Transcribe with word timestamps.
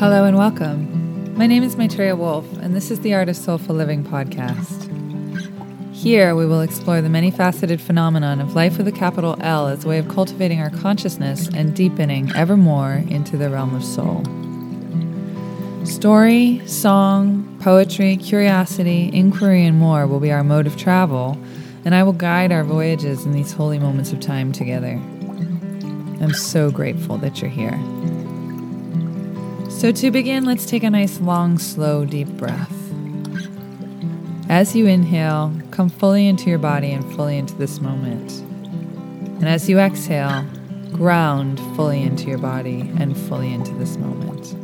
Hello 0.00 0.24
and 0.24 0.38
welcome. 0.38 1.36
My 1.36 1.46
name 1.46 1.62
is 1.62 1.76
Maitreya 1.76 2.16
Wolf, 2.16 2.50
and 2.62 2.74
this 2.74 2.90
is 2.90 3.00
the 3.00 3.12
Art 3.12 3.28
of 3.28 3.36
Soulful 3.36 3.74
Living 3.74 4.02
podcast. 4.02 4.88
Here, 5.94 6.34
we 6.34 6.46
will 6.46 6.62
explore 6.62 7.02
the 7.02 7.10
many 7.10 7.30
faceted 7.30 7.82
phenomenon 7.82 8.40
of 8.40 8.54
life 8.54 8.78
with 8.78 8.88
a 8.88 8.92
capital 8.92 9.36
L 9.40 9.68
as 9.68 9.84
a 9.84 9.88
way 9.88 9.98
of 9.98 10.08
cultivating 10.08 10.58
our 10.58 10.70
consciousness 10.70 11.50
and 11.54 11.76
deepening 11.76 12.34
ever 12.34 12.56
more 12.56 13.04
into 13.10 13.36
the 13.36 13.50
realm 13.50 13.74
of 13.74 13.84
soul. 13.84 14.24
Story, 15.84 16.66
song, 16.66 17.58
poetry, 17.60 18.16
curiosity, 18.16 19.10
inquiry, 19.12 19.66
and 19.66 19.78
more 19.78 20.06
will 20.06 20.18
be 20.18 20.32
our 20.32 20.42
mode 20.42 20.66
of 20.66 20.78
travel, 20.78 21.36
and 21.84 21.94
I 21.94 22.04
will 22.04 22.14
guide 22.14 22.52
our 22.52 22.64
voyages 22.64 23.26
in 23.26 23.32
these 23.32 23.52
holy 23.52 23.78
moments 23.78 24.12
of 24.12 24.20
time 24.20 24.50
together. 24.50 24.98
I'm 26.22 26.32
so 26.32 26.70
grateful 26.70 27.18
that 27.18 27.42
you're 27.42 27.50
here. 27.50 27.78
So, 29.80 29.90
to 29.92 30.10
begin, 30.10 30.44
let's 30.44 30.66
take 30.66 30.82
a 30.82 30.90
nice, 30.90 31.22
long, 31.22 31.58
slow, 31.58 32.04
deep 32.04 32.28
breath. 32.28 32.70
As 34.50 34.76
you 34.76 34.86
inhale, 34.86 35.54
come 35.70 35.88
fully 35.88 36.28
into 36.28 36.50
your 36.50 36.58
body 36.58 36.92
and 36.92 37.02
fully 37.16 37.38
into 37.38 37.54
this 37.54 37.80
moment. 37.80 38.30
And 39.40 39.48
as 39.48 39.70
you 39.70 39.78
exhale, 39.78 40.44
ground 40.92 41.58
fully 41.76 42.02
into 42.02 42.24
your 42.24 42.36
body 42.36 42.92
and 42.98 43.16
fully 43.16 43.54
into 43.54 43.72
this 43.76 43.96
moment. 43.96 44.54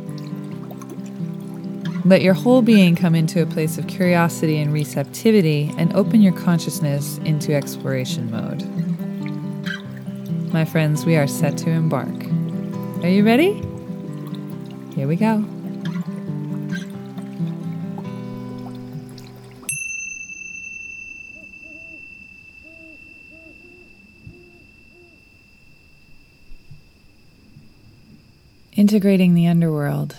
Let 2.05 2.21
your 2.21 2.35
whole 2.35 2.61
being 2.61 2.95
come 2.95 3.15
into 3.15 3.41
a 3.41 3.47
place 3.47 3.79
of 3.79 3.87
curiosity 3.87 4.59
and 4.59 4.71
receptivity 4.71 5.73
and 5.79 5.91
open 5.93 6.21
your 6.21 6.33
consciousness 6.33 7.17
into 7.25 7.55
exploration 7.55 8.29
mode. 8.29 8.61
My 10.53 10.63
friends, 10.63 11.07
we 11.07 11.17
are 11.17 11.25
set 11.25 11.57
to 11.57 11.71
embark. 11.71 12.13
Are 13.03 13.09
you 13.09 13.25
ready? 13.25 13.66
Here 14.97 15.07
we 15.07 15.15
go. 15.15 15.45
Integrating 28.75 29.35
the 29.35 29.45
underworld 29.45 30.15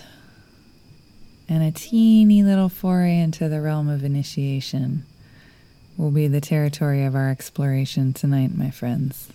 and 1.49 1.61
a 1.61 1.71
teeny 1.71 2.41
little 2.41 2.69
foray 2.69 3.17
into 3.17 3.49
the 3.49 3.59
realm 3.59 3.89
of 3.89 4.05
initiation 4.05 5.03
will 5.97 6.11
be 6.11 6.29
the 6.29 6.39
territory 6.39 7.03
of 7.03 7.15
our 7.15 7.29
exploration 7.29 8.13
tonight, 8.13 8.55
my 8.55 8.69
friends. 8.69 9.27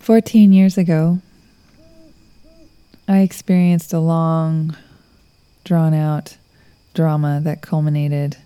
14 0.00 0.52
years 0.52 0.76
ago, 0.76 1.20
I 3.08 3.18
experienced 3.20 3.92
a 3.92 4.00
long, 4.00 4.76
drawn 5.64 5.94
out 5.94 6.36
drama 6.92 7.40
that 7.44 7.62
culminated 7.62 8.36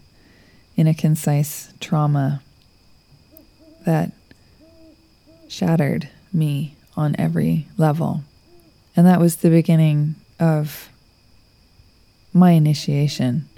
in 0.77 0.86
a 0.86 0.94
concise 0.94 1.72
trauma 1.80 2.42
that 3.86 4.12
shattered 5.48 6.08
me 6.33 6.77
on 6.97 7.16
every 7.19 7.66
level. 7.78 8.22
And 8.94 9.06
that 9.06 9.20
was 9.20 9.36
the 9.36 9.50
beginning 9.50 10.16
of 10.38 10.91
my 12.34 12.53
initiation 12.53 13.48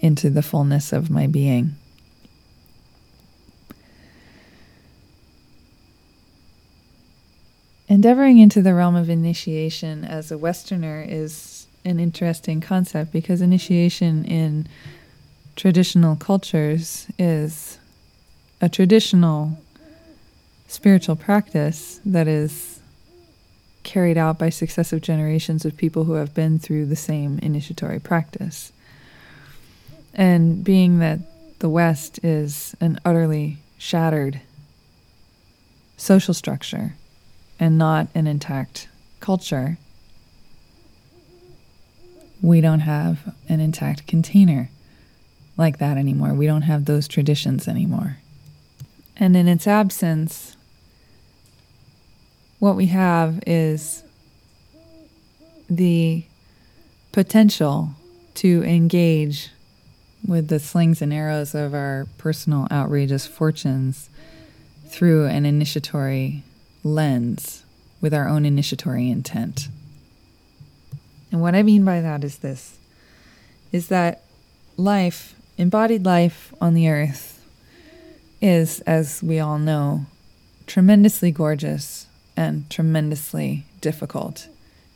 into 0.00 0.30
the 0.30 0.42
fullness 0.42 0.92
of 0.92 1.10
my 1.10 1.26
being. 1.26 1.76
Endeavoring 8.04 8.38
into 8.38 8.60
the 8.60 8.74
realm 8.74 8.96
of 8.96 9.08
initiation 9.08 10.04
as 10.04 10.30
a 10.30 10.36
Westerner 10.36 11.06
is 11.08 11.66
an 11.86 11.98
interesting 11.98 12.60
concept 12.60 13.10
because 13.12 13.40
initiation 13.40 14.26
in 14.26 14.68
traditional 15.56 16.14
cultures 16.14 17.06
is 17.18 17.78
a 18.60 18.68
traditional 18.68 19.58
spiritual 20.68 21.16
practice 21.16 21.98
that 22.04 22.28
is 22.28 22.80
carried 23.84 24.18
out 24.18 24.38
by 24.38 24.50
successive 24.50 25.00
generations 25.00 25.64
of 25.64 25.74
people 25.74 26.04
who 26.04 26.12
have 26.12 26.34
been 26.34 26.58
through 26.58 26.84
the 26.84 26.96
same 26.96 27.38
initiatory 27.38 28.00
practice. 28.00 28.70
And 30.12 30.62
being 30.62 30.98
that 30.98 31.20
the 31.60 31.70
West 31.70 32.22
is 32.22 32.76
an 32.82 33.00
utterly 33.02 33.56
shattered 33.78 34.42
social 35.96 36.34
structure 36.34 36.96
and 37.58 37.78
not 37.78 38.08
an 38.14 38.26
intact 38.26 38.88
culture, 39.20 39.78
we 42.42 42.60
don't 42.60 42.80
have 42.80 43.34
an 43.48 43.60
intact 43.60 44.06
container 44.06 44.70
like 45.56 45.78
that 45.78 45.96
anymore. 45.96 46.34
We 46.34 46.46
don't 46.46 46.62
have 46.62 46.84
those 46.84 47.08
traditions 47.08 47.68
anymore. 47.68 48.18
And 49.16 49.36
in 49.36 49.48
its 49.48 49.66
absence, 49.66 50.56
what 52.58 52.76
we 52.76 52.86
have 52.86 53.42
is 53.46 54.02
the 55.70 56.24
potential 57.12 57.90
to 58.34 58.62
engage 58.64 59.50
with 60.26 60.48
the 60.48 60.58
slings 60.58 61.00
and 61.00 61.12
arrows 61.12 61.54
of 61.54 61.74
our 61.74 62.06
personal 62.18 62.66
outrageous 62.70 63.26
fortunes 63.26 64.08
through 64.88 65.26
an 65.26 65.46
initiatory 65.46 66.42
lens 66.84 67.64
with 68.00 68.12
our 68.12 68.28
own 68.28 68.44
initiatory 68.44 69.10
intent. 69.10 69.68
And 71.32 71.40
what 71.40 71.54
I 71.54 71.62
mean 71.62 71.84
by 71.84 72.00
that 72.00 72.22
is 72.22 72.38
this 72.38 72.78
is 73.72 73.88
that 73.88 74.22
life, 74.76 75.34
embodied 75.58 76.04
life 76.04 76.54
on 76.60 76.74
the 76.74 76.88
earth, 76.88 77.44
is, 78.40 78.78
as 78.82 79.20
we 79.20 79.40
all 79.40 79.58
know, 79.58 80.06
tremendously 80.68 81.32
gorgeous 81.32 82.06
and 82.36 82.70
tremendously 82.70 83.64
difficult. 83.80 84.46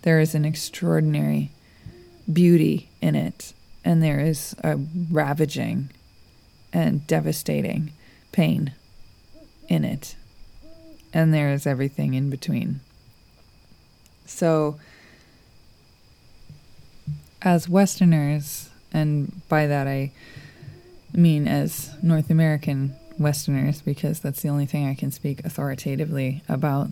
There 0.02 0.20
is 0.20 0.36
an 0.36 0.44
extraordinary 0.44 1.50
beauty 2.32 2.88
in 3.00 3.16
it, 3.16 3.52
and 3.84 4.00
there 4.00 4.20
is 4.20 4.54
a 4.62 4.78
ravaging 5.10 5.90
and 6.72 7.04
devastating 7.08 7.92
pain 8.30 8.74
in 9.68 9.84
it 9.84 10.14
and 11.12 11.32
there 11.32 11.52
is 11.52 11.66
everything 11.66 12.14
in 12.14 12.30
between. 12.30 12.80
So, 14.26 14.78
as 17.42 17.68
Westerners, 17.68 18.68
and 18.92 19.48
by 19.48 19.66
that 19.66 19.86
I 19.86 20.12
mean 21.12 21.48
as 21.48 21.90
North 22.02 22.30
American 22.30 22.94
Westerners, 23.18 23.80
because 23.80 24.20
that's 24.20 24.42
the 24.42 24.48
only 24.48 24.66
thing 24.66 24.86
I 24.86 24.94
can 24.94 25.10
speak 25.10 25.44
authoritatively 25.44 26.42
about, 26.48 26.88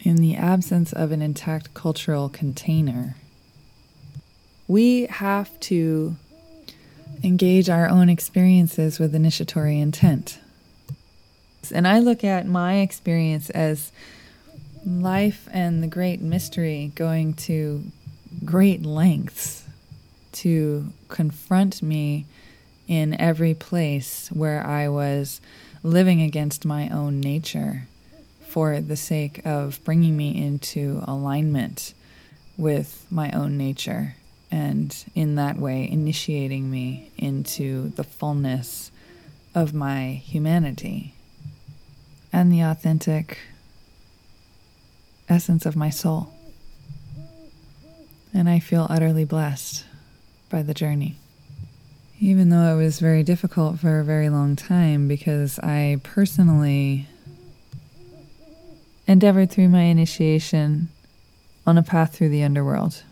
in 0.00 0.16
the 0.16 0.34
absence 0.34 0.92
of 0.92 1.12
an 1.12 1.22
intact 1.22 1.74
cultural 1.74 2.28
container, 2.28 3.16
we 4.66 5.06
have 5.06 5.58
to 5.60 6.16
engage 7.22 7.68
our 7.68 7.88
own 7.88 8.08
experiences 8.08 8.98
with 8.98 9.14
initiatory 9.14 9.78
intent. 9.78 10.38
And 11.70 11.86
I 11.86 12.00
look 12.00 12.24
at 12.24 12.46
my 12.46 12.78
experience 12.78 13.50
as 13.50 13.92
life 14.84 15.48
and 15.52 15.82
the 15.82 15.86
great 15.86 16.20
mystery 16.20 16.90
going 16.94 17.34
to 17.34 17.84
great 18.44 18.84
lengths 18.84 19.64
to 20.32 20.92
confront 21.08 21.82
me 21.82 22.26
in 22.88 23.18
every 23.20 23.54
place 23.54 24.28
where 24.32 24.66
I 24.66 24.88
was 24.88 25.40
living 25.82 26.22
against 26.22 26.64
my 26.64 26.88
own 26.88 27.20
nature 27.20 27.86
for 28.46 28.80
the 28.80 28.96
sake 28.96 29.40
of 29.44 29.82
bringing 29.84 30.16
me 30.16 30.42
into 30.42 31.02
alignment 31.06 31.94
with 32.56 33.06
my 33.10 33.30
own 33.30 33.56
nature 33.56 34.14
and 34.50 35.04
in 35.14 35.36
that 35.36 35.56
way 35.56 35.88
initiating 35.90 36.70
me 36.70 37.10
into 37.16 37.88
the 37.90 38.04
fullness 38.04 38.90
of 39.54 39.72
my 39.72 40.12
humanity 40.24 41.14
and 42.32 42.50
the 42.50 42.62
authentic 42.62 43.38
essence 45.28 45.66
of 45.66 45.76
my 45.76 45.90
soul. 45.90 46.32
And 48.34 48.48
I 48.48 48.58
feel 48.58 48.86
utterly 48.88 49.24
blessed 49.24 49.84
by 50.48 50.62
the 50.62 50.74
journey. 50.74 51.16
Even 52.18 52.48
though 52.48 52.74
it 52.74 52.82
was 52.82 53.00
very 53.00 53.22
difficult 53.22 53.78
for 53.78 53.98
a 53.98 54.04
very 54.04 54.28
long 54.28 54.56
time 54.56 55.08
because 55.08 55.58
I 55.58 56.00
personally 56.02 57.08
endeavored 59.06 59.50
through 59.50 59.68
my 59.68 59.82
initiation 59.82 60.88
on 61.66 61.76
a 61.76 61.82
path 61.82 62.14
through 62.14 62.30
the 62.30 62.42
underworld. 62.42 63.02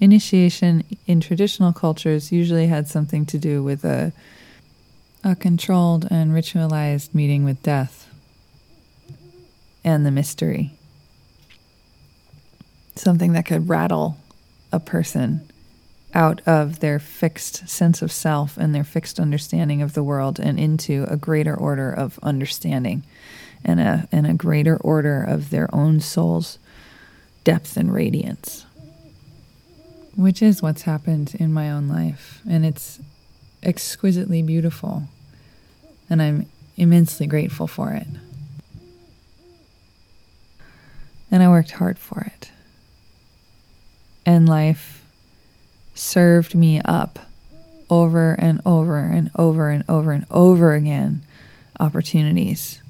Initiation 0.00 0.84
in 1.06 1.20
traditional 1.20 1.72
cultures 1.72 2.30
usually 2.30 2.66
had 2.66 2.88
something 2.88 3.24
to 3.26 3.38
do 3.38 3.62
with 3.62 3.84
a, 3.84 4.12
a 5.24 5.34
controlled 5.34 6.06
and 6.10 6.32
ritualized 6.32 7.14
meeting 7.14 7.44
with 7.44 7.62
death 7.62 8.07
and 9.88 10.04
the 10.04 10.10
mystery. 10.10 10.70
something 12.94 13.32
that 13.32 13.46
could 13.46 13.68
rattle 13.68 14.16
a 14.72 14.80
person 14.80 15.48
out 16.12 16.40
of 16.46 16.80
their 16.80 16.98
fixed 16.98 17.68
sense 17.68 18.02
of 18.02 18.10
self 18.10 18.56
and 18.56 18.74
their 18.74 18.82
fixed 18.82 19.20
understanding 19.20 19.80
of 19.80 19.94
the 19.94 20.02
world 20.02 20.40
and 20.40 20.58
into 20.58 21.06
a 21.08 21.16
greater 21.16 21.54
order 21.54 21.92
of 21.92 22.18
understanding 22.24 23.04
and 23.64 23.78
a, 23.78 24.08
and 24.10 24.26
a 24.26 24.34
greater 24.34 24.76
order 24.78 25.22
of 25.22 25.50
their 25.50 25.72
own 25.72 26.00
soul's 26.00 26.58
depth 27.44 27.76
and 27.76 27.94
radiance. 27.94 28.66
Which 30.16 30.42
is 30.42 30.60
what's 30.60 30.82
happened 30.82 31.36
in 31.38 31.52
my 31.52 31.70
own 31.70 31.86
life. 31.88 32.42
And 32.50 32.66
it's 32.66 32.98
exquisitely 33.62 34.42
beautiful. 34.42 35.04
And 36.10 36.20
I'm 36.20 36.46
immensely 36.76 37.28
grateful 37.28 37.68
for 37.68 37.92
it. 37.92 38.08
And 41.30 41.42
I 41.42 41.48
worked 41.48 41.72
hard 41.72 41.98
for 41.98 42.20
it. 42.20 42.50
And 44.24 44.48
life 44.48 45.04
served 45.94 46.54
me 46.54 46.80
up 46.84 47.18
over 47.90 48.32
and 48.34 48.60
over 48.64 48.98
and 48.98 49.30
over 49.36 49.70
and 49.70 49.84
over 49.88 50.12
and 50.12 50.26
over 50.30 50.74
again 50.74 51.22
opportunities 51.80 52.82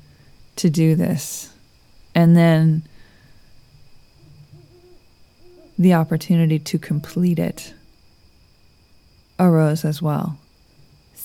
to 0.56 0.70
do 0.70 0.94
this. 0.94 1.52
And 2.14 2.36
then 2.36 2.82
the 5.78 5.94
opportunity 5.94 6.58
to 6.58 6.78
complete 6.78 7.38
it 7.38 7.74
arose 9.38 9.84
as 9.84 10.02
well. 10.02 10.38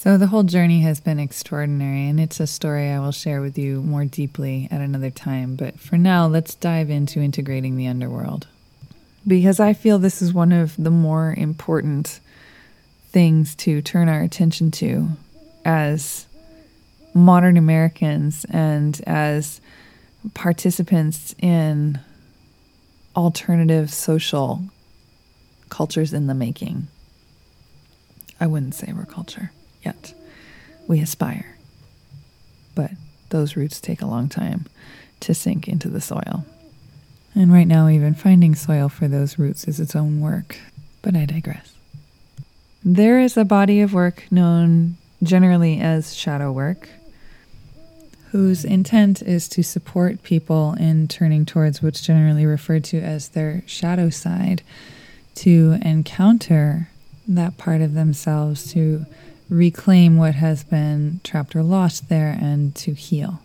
So 0.04 0.18
the 0.18 0.28
whole 0.28 0.44
journey 0.44 0.82
has 0.82 1.00
been 1.00 1.18
extraordinary, 1.18 2.10
and 2.10 2.20
it's 2.20 2.42
a 2.42 2.46
story 2.46 2.90
I 2.90 3.00
will 3.00 3.14
share 3.14 3.40
with 3.40 3.58
you 3.58 3.82
more 3.82 4.04
deeply 4.04 4.68
at 4.70 4.82
another 4.82 5.10
time. 5.10 5.56
But 5.56 5.80
for 5.80 5.98
now, 5.98 6.28
let's 6.28 6.56
dive 6.56 6.90
into 6.90 7.22
integrating 7.22 7.78
the 7.78 7.88
underworld. 7.88 8.48
Because 9.26 9.62
I 9.62 9.72
feel 9.72 10.00
this 10.00 10.22
is 10.22 10.34
one 10.34 10.52
of 10.52 10.76
the 10.76 10.90
more 10.92 11.34
important 11.38 12.20
things 13.12 13.56
to 13.56 13.82
turn 13.82 14.10
our 14.10 14.20
attention 14.20 14.72
to 14.72 15.08
as 15.64 16.28
modern 17.14 17.56
Americans 17.56 18.46
and 18.50 19.00
as 19.08 19.62
participants 20.34 21.34
in 21.40 22.02
alternative 23.16 23.90
social 23.90 24.64
cultures 25.70 26.12
in 26.12 26.28
the 26.28 26.34
making. 26.34 26.88
I 28.42 28.48
wouldn't 28.48 28.76
say 28.76 28.92
we're 28.92 29.06
culture 29.06 29.52
yet. 29.84 30.14
We 30.88 31.00
aspire. 31.00 31.58
But 32.76 32.92
those 33.30 33.56
roots 33.56 33.80
take 33.80 34.02
a 34.02 34.08
long 34.08 34.30
time 34.30 34.66
to 35.22 35.34
sink 35.34 35.68
into 35.68 35.90
the 35.90 36.02
soil. 36.02 36.46
And 37.36 37.52
right 37.52 37.68
now, 37.68 37.88
even 37.88 38.14
finding 38.14 38.54
soil 38.54 38.90
for 38.90 39.08
those 39.08 39.40
roots 39.40 39.66
is 39.68 39.80
its 39.80 39.96
own 39.96 40.22
work. 40.22 40.58
But 41.02 41.16
I 41.16 41.26
digress. 41.26 41.74
There 42.84 43.20
is 43.20 43.38
a 43.38 43.46
body 43.46 43.82
of 43.82 43.94
work 43.94 44.26
known 44.30 44.98
generally 45.24 45.80
as 45.80 46.14
shadow 46.16 46.52
work, 46.52 46.90
whose 48.32 48.66
intent 48.66 49.22
is 49.22 49.48
to 49.48 49.64
support 49.64 50.24
people 50.24 50.74
in 50.74 51.08
turning 51.08 51.46
towards 51.46 51.82
what's 51.82 52.02
generally 52.02 52.46
referred 52.46 52.84
to 52.84 53.00
as 53.00 53.30
their 53.30 53.64
shadow 53.66 54.10
side, 54.10 54.64
to 55.36 55.78
encounter 55.82 56.90
that 57.28 57.58
part 57.58 57.82
of 57.82 57.94
themselves, 57.94 58.72
to 58.74 59.06
reclaim 59.54 60.18
what 60.18 60.36
has 60.36 60.64
been 60.64 61.20
trapped 61.24 61.56
or 61.56 61.64
lost 61.64 62.10
there 62.10 62.38
and 62.40 62.74
to 62.76 62.94
heal. 62.94 63.42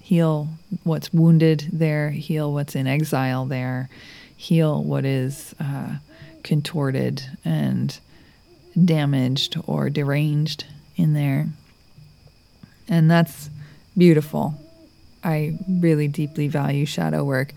Heal 0.00 0.48
what's 0.84 1.12
wounded 1.12 1.68
there, 1.72 2.10
heal 2.10 2.52
what's 2.52 2.74
in 2.74 2.86
exile 2.86 3.44
there, 3.44 3.88
heal 4.36 4.82
what 4.82 5.04
is 5.04 5.54
uh, 5.60 5.96
contorted 6.42 7.22
and 7.44 7.98
damaged 8.82 9.56
or 9.66 9.90
deranged 9.90 10.64
in 10.96 11.12
there. 11.12 11.48
And 12.88 13.10
that's 13.10 13.50
beautiful. 13.96 14.54
I 15.22 15.58
really 15.68 16.08
deeply 16.08 16.48
value 16.48 16.86
shadow 16.86 17.22
work. 17.22 17.52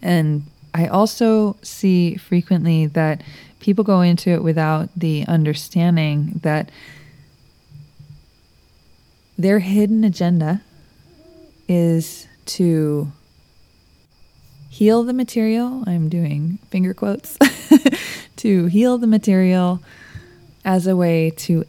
And 0.00 0.44
I 0.72 0.86
also 0.86 1.56
see 1.62 2.16
frequently 2.16 2.86
that 2.86 3.22
people 3.60 3.84
go 3.84 4.00
into 4.00 4.30
it 4.30 4.42
without 4.42 4.88
the 4.96 5.24
understanding 5.28 6.40
that 6.42 6.70
their 9.38 9.60
hidden 9.60 10.04
agenda 10.04 10.62
is 11.68 12.26
to 12.44 13.12
heal 14.68 15.02
the 15.04 15.12
material. 15.12 15.84
I'm 15.86 16.08
doing 16.08 16.58
finger 16.70 16.94
quotes 16.94 17.38
to 18.36 18.66
heal 18.66 18.98
the 18.98 19.06
material 19.06 19.80
as 20.64 20.86
a 20.86 20.96
way 20.96 21.30
to 21.30 21.64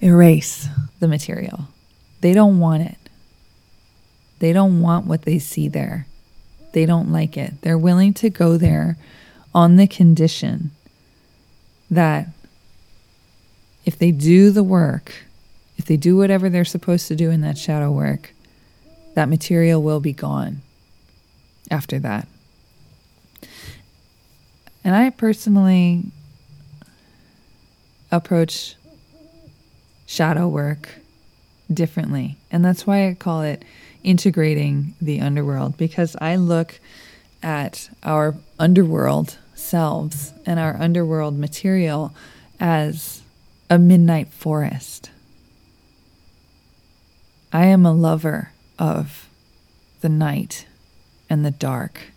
erase 0.00 0.68
the 1.00 1.08
material. 1.08 1.68
They 2.20 2.34
don't 2.34 2.58
want 2.58 2.82
it. 2.82 2.98
They 4.38 4.52
don't 4.52 4.80
want 4.80 5.06
what 5.06 5.22
they 5.22 5.38
see 5.38 5.68
there. 5.68 6.06
They 6.72 6.86
don't 6.86 7.10
like 7.10 7.36
it. 7.36 7.62
They're 7.62 7.78
willing 7.78 8.14
to 8.14 8.30
go 8.30 8.56
there 8.56 8.96
on 9.54 9.76
the 9.76 9.86
condition 9.86 10.70
that 11.90 12.28
if 13.84 13.98
they 13.98 14.10
do 14.10 14.50
the 14.50 14.62
work, 14.62 15.14
if 15.76 15.84
they 15.86 15.96
do 15.96 16.16
whatever 16.16 16.48
they're 16.48 16.64
supposed 16.64 17.08
to 17.08 17.16
do 17.16 17.30
in 17.30 17.40
that 17.40 17.56
shadow 17.56 17.90
work, 17.90 18.34
that 19.14 19.28
material 19.28 19.82
will 19.82 20.00
be 20.00 20.12
gone 20.12 20.60
after 21.70 21.98
that. 21.98 22.28
And 24.84 24.94
I 24.94 25.10
personally 25.10 26.04
approach 28.10 28.74
shadow 30.06 30.48
work 30.48 30.88
differently. 31.72 32.36
And 32.50 32.64
that's 32.64 32.86
why 32.86 33.08
I 33.08 33.14
call 33.14 33.42
it 33.42 33.64
integrating 34.02 34.94
the 35.00 35.20
underworld 35.20 35.76
because 35.76 36.16
I 36.20 36.36
look 36.36 36.80
at 37.42 37.90
our 38.02 38.34
underworld 38.58 39.38
selves 39.58 40.32
and 40.46 40.58
our 40.58 40.76
underworld 40.76 41.38
material 41.38 42.14
as 42.60 43.22
a 43.70 43.78
midnight 43.78 44.28
forest. 44.28 45.10
I 47.52 47.66
am 47.66 47.84
a 47.84 47.92
lover 47.92 48.52
of 48.78 49.28
the 50.00 50.08
night 50.08 50.66
and 51.28 51.44
the 51.44 51.50
dark. 51.50 52.12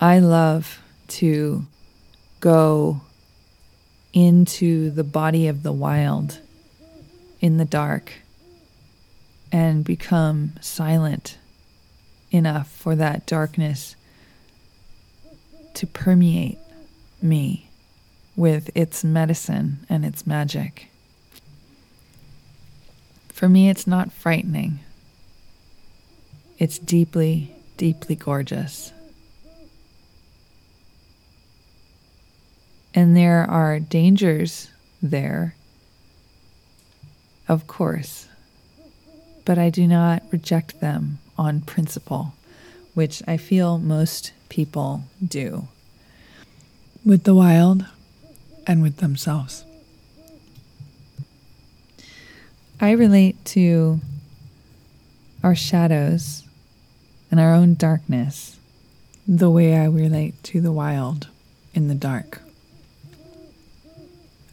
I 0.00 0.18
love 0.18 0.80
to 1.08 1.66
go 2.40 3.02
into 4.12 4.90
the 4.90 5.04
body 5.04 5.46
of 5.46 5.62
the 5.62 5.72
wild 5.72 6.40
in 7.40 7.56
the 7.56 7.64
dark 7.64 8.12
and 9.50 9.84
become 9.84 10.54
silent 10.60 11.38
enough 12.30 12.70
for 12.70 12.96
that 12.96 13.26
darkness 13.26 13.94
to 15.74 15.86
permeate 15.86 16.58
me 17.20 17.68
with 18.36 18.70
its 18.74 19.04
medicine 19.04 19.78
and 19.88 20.04
its 20.04 20.26
magic. 20.26 20.88
For 23.28 23.48
me, 23.48 23.68
it's 23.68 23.86
not 23.86 24.12
frightening, 24.12 24.80
it's 26.58 26.78
deeply, 26.78 27.54
deeply 27.76 28.14
gorgeous. 28.14 28.92
And 32.94 33.16
there 33.16 33.48
are 33.50 33.80
dangers 33.80 34.68
there, 35.02 35.54
of 37.48 37.66
course, 37.66 38.28
but 39.44 39.58
I 39.58 39.70
do 39.70 39.86
not 39.86 40.22
reject 40.30 40.80
them 40.80 41.18
on 41.38 41.62
principle, 41.62 42.34
which 42.94 43.22
I 43.26 43.38
feel 43.38 43.78
most 43.78 44.32
people 44.52 45.02
do 45.26 45.66
with 47.06 47.24
the 47.24 47.34
wild 47.34 47.86
and 48.66 48.82
with 48.82 48.98
themselves. 48.98 49.64
I 52.78 52.90
relate 52.90 53.42
to 53.46 54.00
our 55.42 55.54
shadows 55.54 56.42
and 57.30 57.40
our 57.40 57.54
own 57.54 57.76
darkness 57.76 58.58
the 59.26 59.48
way 59.48 59.74
I 59.74 59.86
relate 59.86 60.34
to 60.44 60.60
the 60.60 60.70
wild 60.70 61.28
in 61.72 61.88
the 61.88 61.94
dark. 61.94 62.42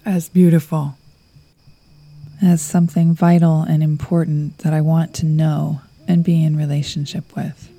As 0.06 0.30
beautiful, 0.30 0.96
as 2.42 2.62
something 2.62 3.14
vital 3.14 3.64
and 3.64 3.84
important 3.84 4.60
that 4.60 4.74
I 4.74 4.80
want 4.80 5.14
to 5.16 5.26
know 5.26 5.82
and 6.08 6.24
be 6.24 6.42
in 6.42 6.56
relationship 6.56 7.36
with. 7.36 7.70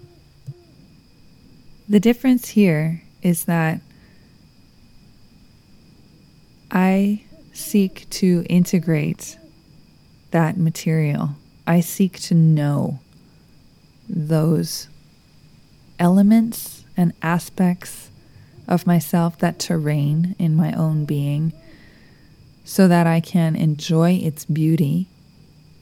The 1.90 1.99
difference 1.99 2.50
here 2.50 3.02
is 3.20 3.47
that 3.47 3.80
I 6.70 7.25
seek 7.52 8.09
to 8.11 8.47
integrate 8.49 9.37
that 10.30 10.56
material. 10.56 11.30
I 11.66 11.80
seek 11.80 12.20
to 12.20 12.35
know 12.37 13.00
those 14.09 14.87
elements 15.99 16.85
and 16.97 17.12
aspects 17.23 18.11
of 18.68 18.87
myself, 18.87 19.37
that 19.38 19.59
terrain 19.59 20.37
in 20.38 20.54
my 20.54 20.73
own 20.75 21.04
being, 21.06 21.52
so 22.64 22.87
that 22.87 23.09
I 23.09 23.18
can 23.18 23.56
enjoy 23.56 24.12
its 24.12 24.44
beauty, 24.44 25.09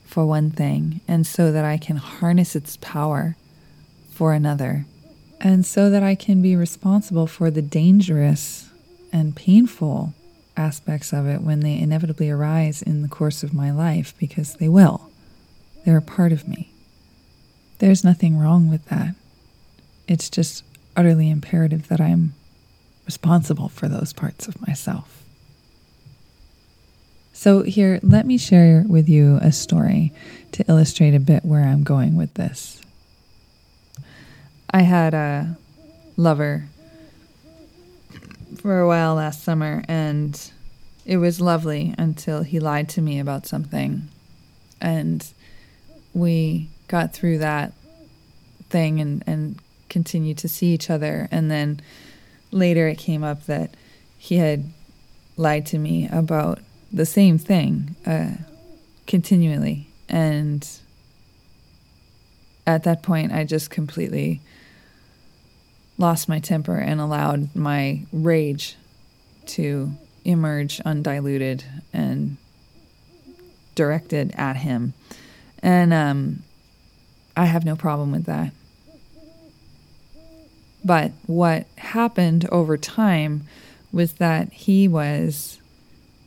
for 0.07 0.25
one 0.25 0.51
thing, 0.53 1.03
and 1.07 1.27
so 1.27 1.53
that 1.53 1.67
I 1.67 1.77
can 1.77 1.97
harness 1.97 2.57
its 2.57 2.79
power 2.79 3.37
for 4.11 4.33
another, 4.33 4.87
and 5.41 5.65
so 5.65 5.91
that 5.91 6.03
I 6.03 6.15
can 6.15 6.43
be 6.43 6.57
responsible 6.57 7.27
for 7.27 7.51
the 7.51 7.63
dangerous 7.63 8.71
and 9.13 9.37
painful 9.37 10.15
aspects 10.57 11.13
of 11.13 11.27
it 11.27 11.41
when 11.41 11.61
they 11.61 11.79
inevitably 11.79 12.29
arise 12.29 12.83
in 12.83 13.03
the 13.03 13.09
course 13.09 13.43
of 13.43 13.55
my 13.55 13.71
life, 13.71 14.15
because 14.19 14.55
they 14.55 14.69
will. 14.69 15.11
They're 15.85 15.99
a 15.99 16.03
part 16.03 16.33
of 16.33 16.49
me. 16.49 16.71
There's 17.79 18.05
nothing 18.05 18.37
wrong 18.39 18.69
with 18.69 18.85
that. 18.87 19.15
It's 20.09 20.29
just 20.29 20.65
utterly 20.97 21.31
imperative 21.31 21.89
that 21.89 22.01
I'm 22.01 22.35
responsible 23.07 23.69
for 23.69 23.89
those 23.89 24.13
parts 24.13 24.49
of 24.49 24.67
myself. 24.67 25.23
So, 27.33 27.63
here, 27.63 28.01
let 28.03 28.27
me 28.27 28.37
share 28.37 28.85
with 28.89 29.09
you 29.09 29.39
a 29.41 29.53
story 29.53 30.13
to 30.53 30.65
illustrate 30.69 31.15
a 31.15 31.21
bit 31.21 31.45
where 31.45 31.63
I'm 31.63 31.85
going 31.85 32.17
with 32.17 32.35
this. 32.35 32.81
I 34.71 34.83
had 34.83 35.15
a 35.15 35.57
lover 36.17 36.69
for 38.57 38.81
a 38.81 38.87
while 38.87 39.15
last 39.15 39.43
summer, 39.43 39.83
and 39.89 40.51
it 41.07 41.17
was 41.17 41.41
lovely 41.41 41.95
until 41.97 42.43
he 42.43 42.61
lied 42.61 42.89
to 42.91 43.01
me 43.01 43.19
about 43.19 43.47
something. 43.47 44.09
And 44.81 45.27
we 46.13 46.69
got 46.89 47.15
through 47.15 47.39
that 47.39 47.73
thing 48.69 49.01
and, 49.01 49.25
and 49.27 49.59
continued 49.89 50.39
to 50.39 50.49
see 50.49 50.75
each 50.75 50.91
other. 50.91 51.29
And 51.31 51.51
then 51.51 51.81
later 52.51 52.89
it 52.89 52.99
came 52.99 53.25
up 53.25 53.47
that 53.47 53.75
he 54.19 54.37
had 54.37 54.65
lied 55.37 55.65
to 55.67 55.79
me 55.79 56.09
about 56.09 56.61
the 56.93 57.07
same 57.07 57.39
thing 57.39 57.97
uh, 58.05 58.33
continually. 59.07 59.89
And 60.09 60.69
at 62.67 62.83
that 62.85 63.03
point, 63.03 63.33
I 63.33 63.45
just 63.45 63.71
completely 63.71 64.41
lost 65.99 66.29
my 66.29 66.39
temper 66.39 66.77
and 66.77 67.01
allowed 67.01 67.55
my 67.55 68.03
rage 68.13 68.77
to 69.47 69.93
emerge 70.25 70.81
undiluted 70.85 71.65
and 71.93 72.37
directed 73.75 74.33
at 74.37 74.57
him. 74.57 74.95
And 75.63 75.93
um, 75.93 76.43
I 77.37 77.47
have 77.47 77.65
no 77.65 77.77
problem 77.77 78.13
with 78.13 78.25
that. 78.27 78.53
But 80.85 81.13
what 81.27 81.67
happened 81.77 82.49
over 82.51 82.77
time 82.77 83.47
was 83.93 84.15
that 84.15 84.53
he 84.53 84.87
was 84.87 85.61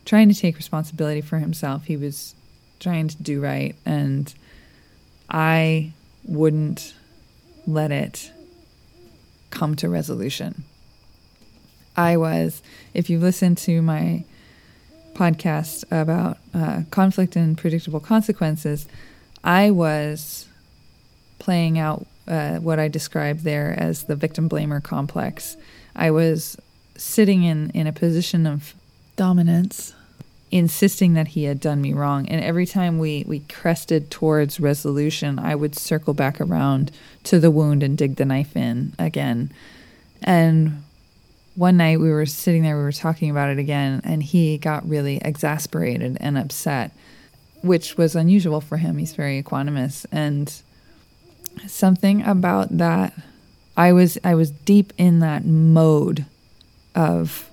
trying 0.04 0.28
to 0.28 0.34
take 0.34 0.56
responsibility 0.56 1.20
for 1.20 1.38
himself. 1.38 1.84
He 1.84 1.96
was 1.96 2.34
trying 2.80 3.08
to 3.08 3.22
do 3.22 3.40
right. 3.40 3.74
And 3.86 4.32
I 5.30 5.92
wouldn't 6.24 6.94
let 7.66 7.90
it 7.90 8.30
come 9.52 9.76
to 9.76 9.88
resolution. 9.88 10.64
I 11.96 12.16
was, 12.16 12.62
if 12.94 13.08
you 13.08 13.20
listen 13.20 13.54
to 13.56 13.82
my 13.82 14.24
podcast 15.14 15.84
about 15.90 16.38
uh, 16.54 16.82
conflict 16.90 17.36
and 17.36 17.56
predictable 17.56 18.00
consequences, 18.00 18.88
I 19.44 19.70
was 19.70 20.48
playing 21.38 21.78
out 21.78 22.06
uh, 22.26 22.56
what 22.58 22.78
I 22.78 22.88
described 22.88 23.44
there 23.44 23.74
as 23.78 24.04
the 24.04 24.16
victim 24.16 24.48
blamer 24.48 24.82
complex. 24.82 25.56
I 25.94 26.10
was 26.10 26.56
sitting 26.96 27.42
in, 27.42 27.70
in 27.70 27.86
a 27.86 27.92
position 27.92 28.46
of 28.46 28.74
dominance, 29.16 29.94
insisting 30.52 31.14
that 31.14 31.28
he 31.28 31.44
had 31.44 31.58
done 31.58 31.80
me 31.80 31.94
wrong. 31.94 32.28
And 32.28 32.44
every 32.44 32.66
time 32.66 32.98
we, 32.98 33.24
we 33.26 33.40
crested 33.40 34.10
towards 34.10 34.60
resolution, 34.60 35.38
I 35.38 35.54
would 35.54 35.74
circle 35.74 36.12
back 36.12 36.40
around 36.40 36.92
to 37.24 37.40
the 37.40 37.50
wound 37.50 37.82
and 37.82 37.96
dig 37.96 38.16
the 38.16 38.26
knife 38.26 38.54
in 38.54 38.92
again. 38.98 39.50
And 40.22 40.84
one 41.54 41.78
night 41.78 42.00
we 42.00 42.10
were 42.10 42.26
sitting 42.26 42.62
there, 42.62 42.76
we 42.76 42.82
were 42.82 42.92
talking 42.92 43.30
about 43.30 43.48
it 43.48 43.58
again, 43.58 44.02
and 44.04 44.22
he 44.22 44.58
got 44.58 44.86
really 44.88 45.16
exasperated 45.22 46.18
and 46.20 46.36
upset, 46.36 46.92
which 47.62 47.96
was 47.96 48.14
unusual 48.14 48.60
for 48.60 48.76
him. 48.76 48.98
He's 48.98 49.14
very 49.14 49.42
equanimous. 49.42 50.04
And 50.12 50.54
something 51.66 52.22
about 52.22 52.76
that, 52.76 53.14
I 53.74 53.92
was 53.92 54.18
I 54.22 54.34
was 54.34 54.50
deep 54.50 54.92
in 54.98 55.20
that 55.20 55.46
mode 55.46 56.26
of 56.94 57.50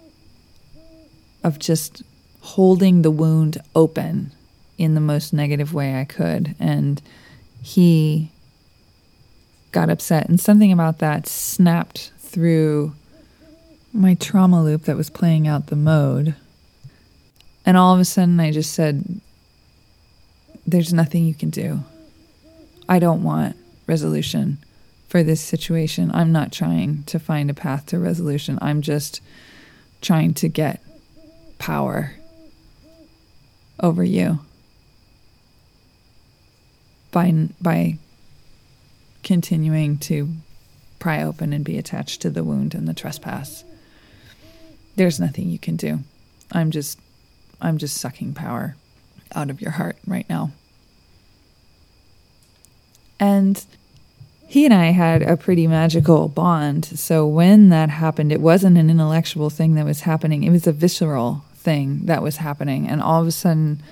of 1.46 1.60
just 1.60 2.04
holding 2.50 3.04
the 3.04 3.12
wound 3.12 3.60
open 3.76 4.32
in 4.76 4.96
the 4.96 5.02
most 5.02 5.32
negative 5.32 5.72
way 5.72 6.00
I 6.00 6.04
could. 6.04 6.56
And 6.60 7.00
he 7.62 8.32
got 9.72 9.92
upset. 9.92 10.28
And 10.28 10.40
something 10.40 10.72
about 10.72 10.98
that 10.98 11.28
snapped 11.28 12.12
through 12.18 12.96
my 13.94 14.16
trauma 14.16 14.64
loop 14.64 14.84
that 14.84 14.98
was 14.98 15.12
playing 15.12 15.48
out 15.48 15.68
the 15.68 15.76
mode. 15.76 16.34
And 17.68 17.78
all 17.78 17.94
of 17.94 18.00
a 18.00 18.06
sudden, 18.06 18.40
I 18.40 18.52
just 18.52 18.74
said, 18.74 19.22
There's 20.66 20.92
nothing 20.92 21.26
you 21.26 21.36
can 21.36 21.52
do. 21.52 21.84
I 22.88 22.98
don't 22.98 23.22
want 23.22 23.58
resolution 23.86 24.58
for 25.08 25.22
this 25.22 25.42
situation. 25.42 26.10
I'm 26.16 26.32
not 26.32 26.52
trying 26.52 27.04
to 27.04 27.20
find 27.20 27.52
a 27.52 27.54
path 27.54 27.86
to 27.88 28.00
resolution. 28.00 28.58
I'm 28.60 28.82
just 28.82 29.22
trying 30.02 30.34
to 30.36 30.48
get 30.48 30.82
power 31.60 32.16
over 33.80 34.04
you 34.04 34.40
by 37.12 37.50
by 37.62 37.98
continuing 39.24 39.98
to 39.98 40.30
pry 41.00 41.24
open 41.24 41.54
and 41.54 41.64
be 41.64 41.78
attached 41.78 42.22
to 42.22 42.30
the 42.30 42.44
wound 42.44 42.76
and 42.76 42.88
the 42.88 42.94
trespass. 42.94 43.64
There's 44.96 45.20
nothing 45.20 45.50
you 45.50 45.60
can 45.60 45.76
do. 45.76 46.00
I'm 46.52 46.72
just 46.72 47.00
I'm 47.62 47.78
just 47.78 47.98
sucking 47.98 48.34
power 48.34 48.76
out 49.34 49.50
of 49.50 49.62
your 49.62 49.72
heart 49.72 49.98
right 50.08 50.30
now. 50.30 50.52
And 53.20 53.64
he 54.48 54.66
and 54.66 54.74
I 54.74 54.86
had 54.88 55.22
a 55.22 55.38
pretty 55.38 55.68
magical 55.68 56.28
bond. 56.28 56.86
So 56.86 57.28
when 57.28 57.70
that 57.70 57.90
happened, 57.90 58.32
it 58.32 58.42
wasn't 58.42 58.78
an 58.78 58.90
intellectual 58.90 59.50
thing 59.50 59.76
that 59.76 59.86
was 59.86 60.02
happening, 60.02 60.44
it 60.44 60.52
was 60.52 60.66
a 60.68 60.72
visceral 60.72 61.44
thing 61.70 62.08
that 62.08 62.24
was 62.24 62.38
happening. 62.38 62.88
And 62.88 63.00
all 63.00 63.22
of 63.22 63.28
a 63.28 63.32
sudden, 63.32 63.84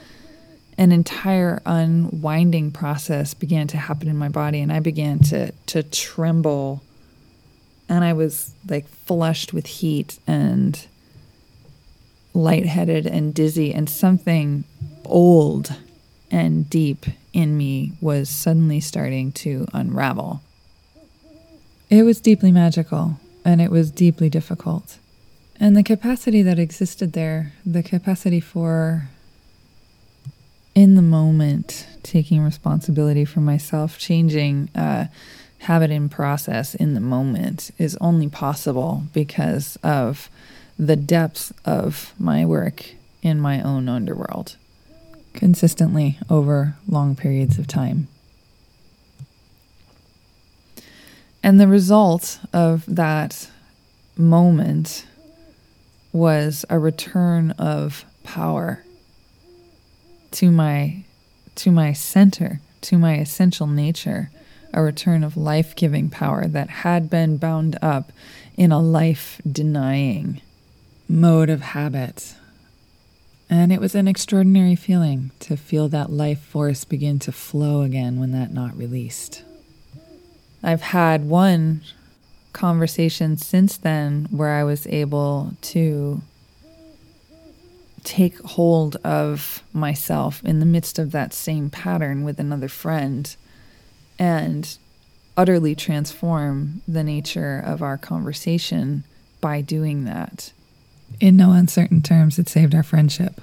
an 0.80 0.92
entire 0.92 1.62
unwinding 1.64 2.72
process 2.72 3.36
began 3.36 3.68
to 3.68 3.78
happen 3.78 4.08
in 4.08 4.18
my 4.18 4.30
body, 4.30 4.62
and 4.62 4.74
I 4.74 4.80
began 4.80 5.20
to, 5.30 5.52
to 5.68 5.84
tremble. 5.84 6.82
And 7.88 8.04
I 8.04 8.14
was 8.14 8.52
like 8.68 8.88
flushed 8.88 9.54
with 9.54 9.68
heat 9.68 10.18
and 10.26 10.88
lightheaded 12.34 13.06
and 13.06 13.32
dizzy, 13.32 13.72
and 13.76 13.88
something 13.88 14.64
old 15.06 15.76
and 16.32 16.68
deep 16.68 17.06
in 17.32 17.56
me 17.56 17.92
was 18.02 18.28
suddenly 18.28 18.80
starting 18.80 19.32
to 19.34 19.68
unravel. 19.72 20.42
It 21.92 22.02
was 22.02 22.20
deeply 22.20 22.52
magical, 22.52 23.20
and 23.46 23.62
it 23.62 23.70
was 23.70 23.92
deeply 23.92 24.30
difficult. 24.30 24.98
And 25.60 25.76
the 25.76 25.84
capacity 25.84 26.42
that 26.44 26.60
existed 26.60 27.14
there, 27.14 27.54
the 27.66 27.82
capacity 27.82 28.40
for 28.40 29.10
in 30.76 30.96
the 30.96 31.02
moment 31.02 31.88
taking 32.04 32.44
responsibility 32.44 33.26
for 33.26 33.40
myself, 33.40 33.98
changing 33.98 34.70
uh, 34.76 35.06
habit 35.60 35.90
and 35.90 36.12
process 36.12 36.76
in 36.76 36.94
the 36.94 37.00
moment 37.00 37.72
is 37.80 37.98
only 38.00 38.30
possible 38.30 39.04
because 39.14 39.78
of 39.84 40.30
the 40.78 40.96
depth 40.96 41.52
of 41.66 42.14
my 42.20 42.46
work 42.46 42.92
in 43.24 43.40
my 43.40 43.62
own 43.62 43.90
underworld 43.90 44.56
consistently 45.34 46.18
over 46.30 46.76
long 46.88 47.16
periods 47.16 47.58
of 47.58 47.68
time. 47.68 48.08
And 51.44 51.60
the 51.60 51.68
result 51.68 52.40
of 52.52 52.84
that 52.88 53.50
moment 54.18 55.06
was 56.18 56.66
a 56.70 56.80
return 56.80 57.52
of 57.52 58.04
power 58.24 58.84
to 60.32 60.52
my 60.52 61.04
to 61.56 61.72
my 61.72 61.92
center, 61.94 62.60
to 62.82 62.98
my 62.98 63.16
essential 63.16 63.66
nature, 63.66 64.30
a 64.74 64.82
return 64.82 65.24
of 65.24 65.36
life-giving 65.36 66.10
power 66.10 66.46
that 66.48 66.70
had 66.70 67.10
been 67.10 67.38
bound 67.38 67.78
up 67.82 68.12
in 68.56 68.72
a 68.72 68.80
life-denying 68.80 70.40
mode 71.10 71.50
of 71.50 71.62
habit. 71.62 72.36
And 73.50 73.72
it 73.72 73.82
was 73.82 73.96
an 73.96 74.08
extraordinary 74.08 74.76
feeling 74.76 75.32
to 75.40 75.58
feel 75.58 75.88
that 75.90 76.12
life 76.12 76.42
force 76.42 76.84
begin 76.84 77.18
to 77.20 77.32
flow 77.32 77.82
again 77.82 78.20
when 78.20 78.32
that 78.34 78.54
knot 78.54 78.78
released. 78.78 79.44
I've 80.62 80.82
had 80.82 81.26
one 81.26 81.82
conversations 82.58 83.46
since 83.46 83.78
then 83.78 84.28
where 84.32 84.54
I 84.54 84.64
was 84.64 84.88
able 84.88 85.54
to 85.62 86.22
take 88.04 88.40
hold 88.40 88.96
of 89.04 89.62
myself 89.74 90.44
in 90.44 90.60
the 90.60 90.66
midst 90.66 90.98
of 90.98 91.12
that 91.12 91.34
same 91.34 91.70
pattern 91.70 92.24
with 92.24 92.40
another 92.40 92.68
friend 92.68 93.36
and 94.18 94.76
utterly 95.36 95.76
transform 95.76 96.82
the 96.88 97.04
nature 97.04 97.62
of 97.64 97.84
our 97.84 97.98
conversation 97.98 99.04
by 99.40 99.62
doing 99.62 100.06
that. 100.06 100.52
In 101.20 101.38
no 101.38 101.52
uncertain 101.52 102.02
terms, 102.02 102.40
it 102.40 102.50
saved 102.50 102.74
our 102.74 102.82
friendship. 102.82 103.40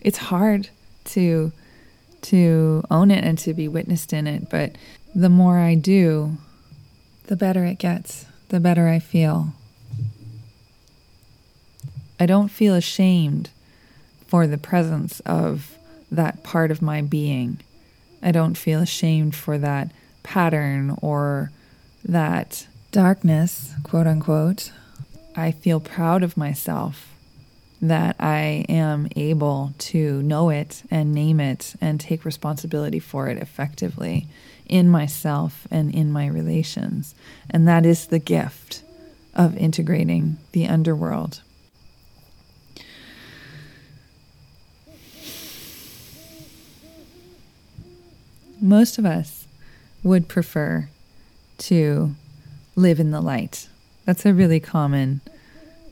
It's 0.00 0.18
hard 0.18 0.70
to 1.04 1.52
to 2.22 2.84
own 2.90 3.10
it 3.10 3.24
and 3.24 3.38
to 3.38 3.54
be 3.54 3.68
witnessed 3.68 4.12
in 4.12 4.26
it, 4.26 4.50
but 4.50 4.76
the 5.14 5.30
more 5.30 5.58
I 5.58 5.74
do, 5.74 6.36
the 7.30 7.36
better 7.36 7.64
it 7.64 7.78
gets, 7.78 8.26
the 8.48 8.58
better 8.58 8.88
I 8.88 8.98
feel. 8.98 9.54
I 12.18 12.26
don't 12.26 12.48
feel 12.48 12.74
ashamed 12.74 13.50
for 14.26 14.48
the 14.48 14.58
presence 14.58 15.20
of 15.20 15.78
that 16.10 16.42
part 16.42 16.72
of 16.72 16.82
my 16.82 17.02
being. 17.02 17.60
I 18.20 18.32
don't 18.32 18.58
feel 18.58 18.80
ashamed 18.80 19.36
for 19.36 19.58
that 19.58 19.92
pattern 20.24 20.98
or 21.00 21.52
that 22.04 22.66
darkness, 22.90 23.74
quote 23.84 24.08
unquote. 24.08 24.72
I 25.36 25.52
feel 25.52 25.78
proud 25.78 26.24
of 26.24 26.36
myself 26.36 27.14
that 27.82 28.16
I 28.18 28.66
am 28.68 29.08
able 29.16 29.72
to 29.78 30.22
know 30.22 30.50
it 30.50 30.82
and 30.90 31.14
name 31.14 31.40
it 31.40 31.74
and 31.80 31.98
take 31.98 32.24
responsibility 32.24 32.98
for 32.98 33.28
it 33.28 33.38
effectively 33.38 34.26
in 34.66 34.88
myself 34.88 35.66
and 35.70 35.92
in 35.94 36.12
my 36.12 36.26
relations. 36.26 37.14
And 37.48 37.66
that 37.66 37.86
is 37.86 38.06
the 38.06 38.18
gift 38.18 38.82
of 39.34 39.56
integrating 39.56 40.36
the 40.52 40.66
underworld. 40.66 41.40
Most 48.60 48.98
of 48.98 49.06
us 49.06 49.46
would 50.02 50.28
prefer 50.28 50.88
to 51.58 52.14
live 52.76 53.00
in 53.00 53.10
the 53.10 53.20
light. 53.20 53.68
That's 54.04 54.26
a 54.26 54.34
really 54.34 54.60
common 54.60 55.22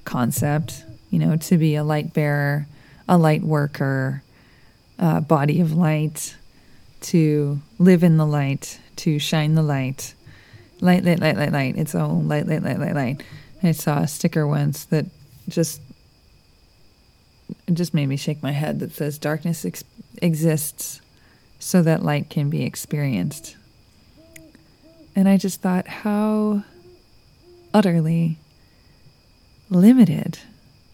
concept, 0.04 0.84
you 1.10 1.18
know, 1.18 1.36
to 1.36 1.58
be 1.58 1.74
a 1.74 1.84
light 1.84 2.12
bearer, 2.12 2.66
a 3.08 3.16
light 3.16 3.42
worker, 3.42 4.22
a 4.98 5.20
body 5.20 5.60
of 5.60 5.72
light, 5.72 6.36
to 7.00 7.60
live 7.78 8.02
in 8.02 8.16
the 8.16 8.26
light, 8.26 8.80
to 8.96 9.18
shine 9.18 9.54
the 9.54 9.62
light. 9.62 10.14
Light, 10.80 11.04
light, 11.04 11.20
light, 11.20 11.36
light, 11.36 11.52
light. 11.52 11.76
It's 11.76 11.94
all 11.94 12.20
light, 12.20 12.46
light, 12.46 12.62
light, 12.62 12.78
light, 12.78 12.94
light. 12.94 13.22
I 13.62 13.72
saw 13.72 14.02
a 14.02 14.08
sticker 14.08 14.46
once 14.46 14.84
that 14.86 15.06
just 15.48 15.80
it 17.66 17.74
just 17.74 17.94
made 17.94 18.06
me 18.06 18.16
shake 18.16 18.42
my 18.42 18.52
head 18.52 18.80
that 18.80 18.92
says 18.92 19.18
darkness 19.18 19.64
ex- 19.64 19.84
exists 20.20 21.00
so 21.58 21.82
that 21.82 22.02
light 22.02 22.30
can 22.30 22.50
be 22.50 22.62
experienced. 22.64 23.56
And 25.16 25.28
I 25.28 25.36
just 25.36 25.60
thought 25.60 25.88
how 25.88 26.62
utterly 27.74 28.38
limited 29.70 30.38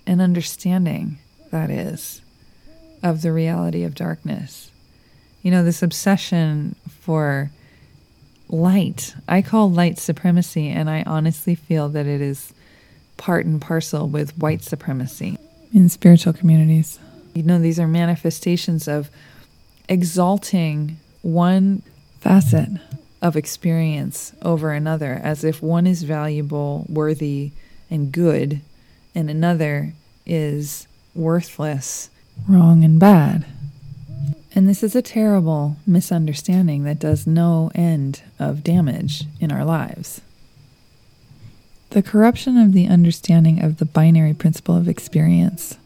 an 0.07 0.21
understanding 0.21 1.19
that 1.51 1.71
is 1.71 2.21
of 3.03 3.23
the 3.23 3.33
reality 3.33 3.85
of 3.85 3.95
darkness. 3.95 4.71
You 5.43 5.51
know, 5.51 5.63
this 5.63 5.83
obsession 5.83 6.75
for 6.89 7.51
light, 8.49 9.15
I 9.29 9.43
call 9.43 9.71
light 9.71 9.99
supremacy, 9.99 10.69
and 10.69 10.89
I 10.89 11.03
honestly 11.07 11.55
feel 11.55 11.89
that 11.91 12.07
it 12.07 12.21
is 12.21 12.53
part 13.17 13.47
and 13.47 13.61
parcel 13.61 14.09
with 14.09 14.37
white 14.39 14.63
supremacy 14.63 15.39
in 15.73 15.89
spiritual 15.89 16.33
communities. 16.33 16.99
You 17.35 17.43
know, 17.43 17.59
these 17.59 17.79
are 17.79 17.89
manifestations 17.89 18.89
of 18.89 19.11
exalting 19.89 20.99
one 21.23 21.83
facet 22.21 22.69
of 23.21 23.37
experience 23.37 24.33
over 24.43 24.73
another 24.73 25.21
as 25.23 25.45
if 25.45 25.63
one 25.63 25.87
is 25.87 26.03
valuable, 26.03 26.87
worthy, 26.89 27.53
and 27.91 28.13
good, 28.13 28.61
and 29.15 29.31
another 29.31 29.93
is 30.27 30.87
worthless, 31.15 32.11
wrong, 32.49 32.85
and 32.85 32.99
bad. 32.99 33.47
And 34.55 34.69
this 34.69 34.83
is 34.83 34.95
a 34.95 35.03
terrible 35.03 35.77
misunderstanding 35.87 36.85
that 36.85 36.99
does 36.99 37.27
no 37.27 37.71
end 37.75 38.23
of 38.39 38.63
damage 38.63 39.25
in 39.41 39.51
our 39.51 39.65
lives. 39.65 40.21
The 41.91 42.03
corruption 42.03 42.57
of 42.59 42.73
the 42.73 42.87
understanding 42.87 43.63
of 43.63 43.79
the 43.79 43.85
binary 43.85 44.35
principle 44.35 44.77
of 44.77 44.89
experience 44.89 45.77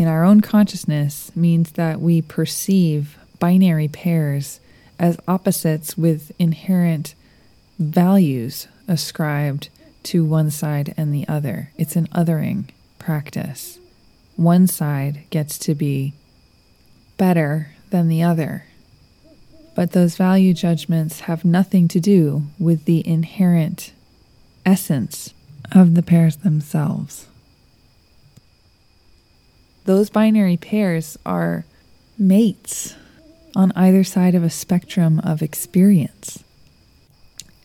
in 0.00 0.08
our 0.08 0.24
own 0.24 0.40
consciousness 0.40 1.30
means 1.36 1.72
that 1.72 2.00
we 2.00 2.22
perceive 2.22 3.18
binary 3.38 3.88
pairs 3.88 4.60
as 4.98 5.18
opposites 5.28 5.96
with 5.96 6.32
inherent 6.38 7.14
values 7.78 8.66
ascribed 8.88 9.68
to 10.04 10.24
one 10.24 10.50
side 10.50 10.94
and 10.96 11.12
the 11.14 11.26
other. 11.28 11.70
It's 11.76 11.96
an 11.96 12.06
othering 12.08 12.70
practice. 12.98 13.78
One 14.36 14.66
side 14.66 15.24
gets 15.30 15.58
to 15.58 15.74
be 15.74 16.14
better 17.16 17.72
than 17.90 18.08
the 18.08 18.22
other. 18.22 18.64
But 19.74 19.92
those 19.92 20.16
value 20.16 20.54
judgments 20.54 21.20
have 21.20 21.44
nothing 21.44 21.88
to 21.88 22.00
do 22.00 22.44
with 22.58 22.84
the 22.84 23.06
inherent 23.06 23.92
essence 24.64 25.34
of 25.72 25.94
the 25.94 26.02
pairs 26.02 26.36
themselves. 26.36 27.26
Those 29.84 30.10
binary 30.10 30.56
pairs 30.56 31.18
are 31.24 31.64
mates 32.18 32.94
on 33.56 33.72
either 33.72 34.04
side 34.04 34.34
of 34.34 34.44
a 34.44 34.50
spectrum 34.50 35.20
of 35.20 35.42
experience. 35.42 36.44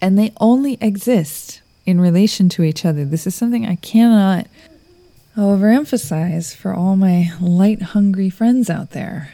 And 0.02 0.18
they 0.18 0.34
only 0.40 0.78
exist 0.82 1.62
in 1.86 2.02
relation 2.02 2.50
to 2.50 2.64
each 2.64 2.86
other. 2.86 3.06
This 3.06 3.28
is 3.28 3.36
something 3.36 3.66
I 3.66 3.76
cannot 3.76 4.48
overemphasize 5.38 6.56
for 6.56 6.74
all 6.74 6.96
my 6.96 7.32
light 7.40 7.82
hungry 7.82 8.30
friends 8.30 8.70
out 8.70 8.92
there. 8.92 9.34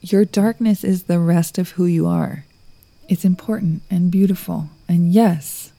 Your 0.00 0.24
darkness 0.24 0.84
is 0.84 1.04
the 1.04 1.18
rest 1.18 1.58
of 1.58 1.70
who 1.70 1.86
you 1.86 2.06
are. 2.06 2.44
It's 3.08 3.24
important 3.24 3.82
and 3.90 4.10
beautiful. 4.10 4.68
And 4.88 5.12
yes, 5.12 5.72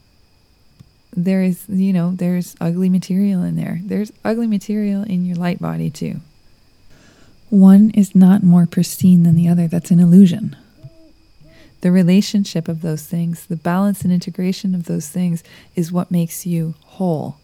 there 1.15 1.41
is, 1.41 1.65
you 1.67 1.93
know, 1.93 2.11
there's 2.11 2.55
ugly 2.59 2.89
material 2.89 3.43
in 3.43 3.55
there. 3.55 3.79
There's 3.83 4.11
ugly 4.23 4.47
material 4.47 5.03
in 5.03 5.25
your 5.25 5.35
light 5.35 5.59
body 5.59 5.89
too. 5.89 6.21
One 7.49 7.89
is 7.91 8.15
not 8.15 8.43
more 8.43 8.65
pristine 8.65 9.23
than 9.23 9.35
the 9.35 9.47
other. 9.47 9.67
That's 9.67 9.91
an 9.91 9.99
illusion. 9.99 10.55
The 11.81 11.91
relationship 11.91 12.67
of 12.67 12.81
those 12.81 13.05
things, 13.05 13.45
the 13.45 13.55
balance 13.55 14.01
and 14.03 14.11
integration 14.11 14.75
of 14.75 14.85
those 14.85 15.07
things 15.07 15.43
is 15.75 15.91
what 15.91 16.11
makes 16.11 16.45
you 16.45 16.75
whole. 16.83 17.37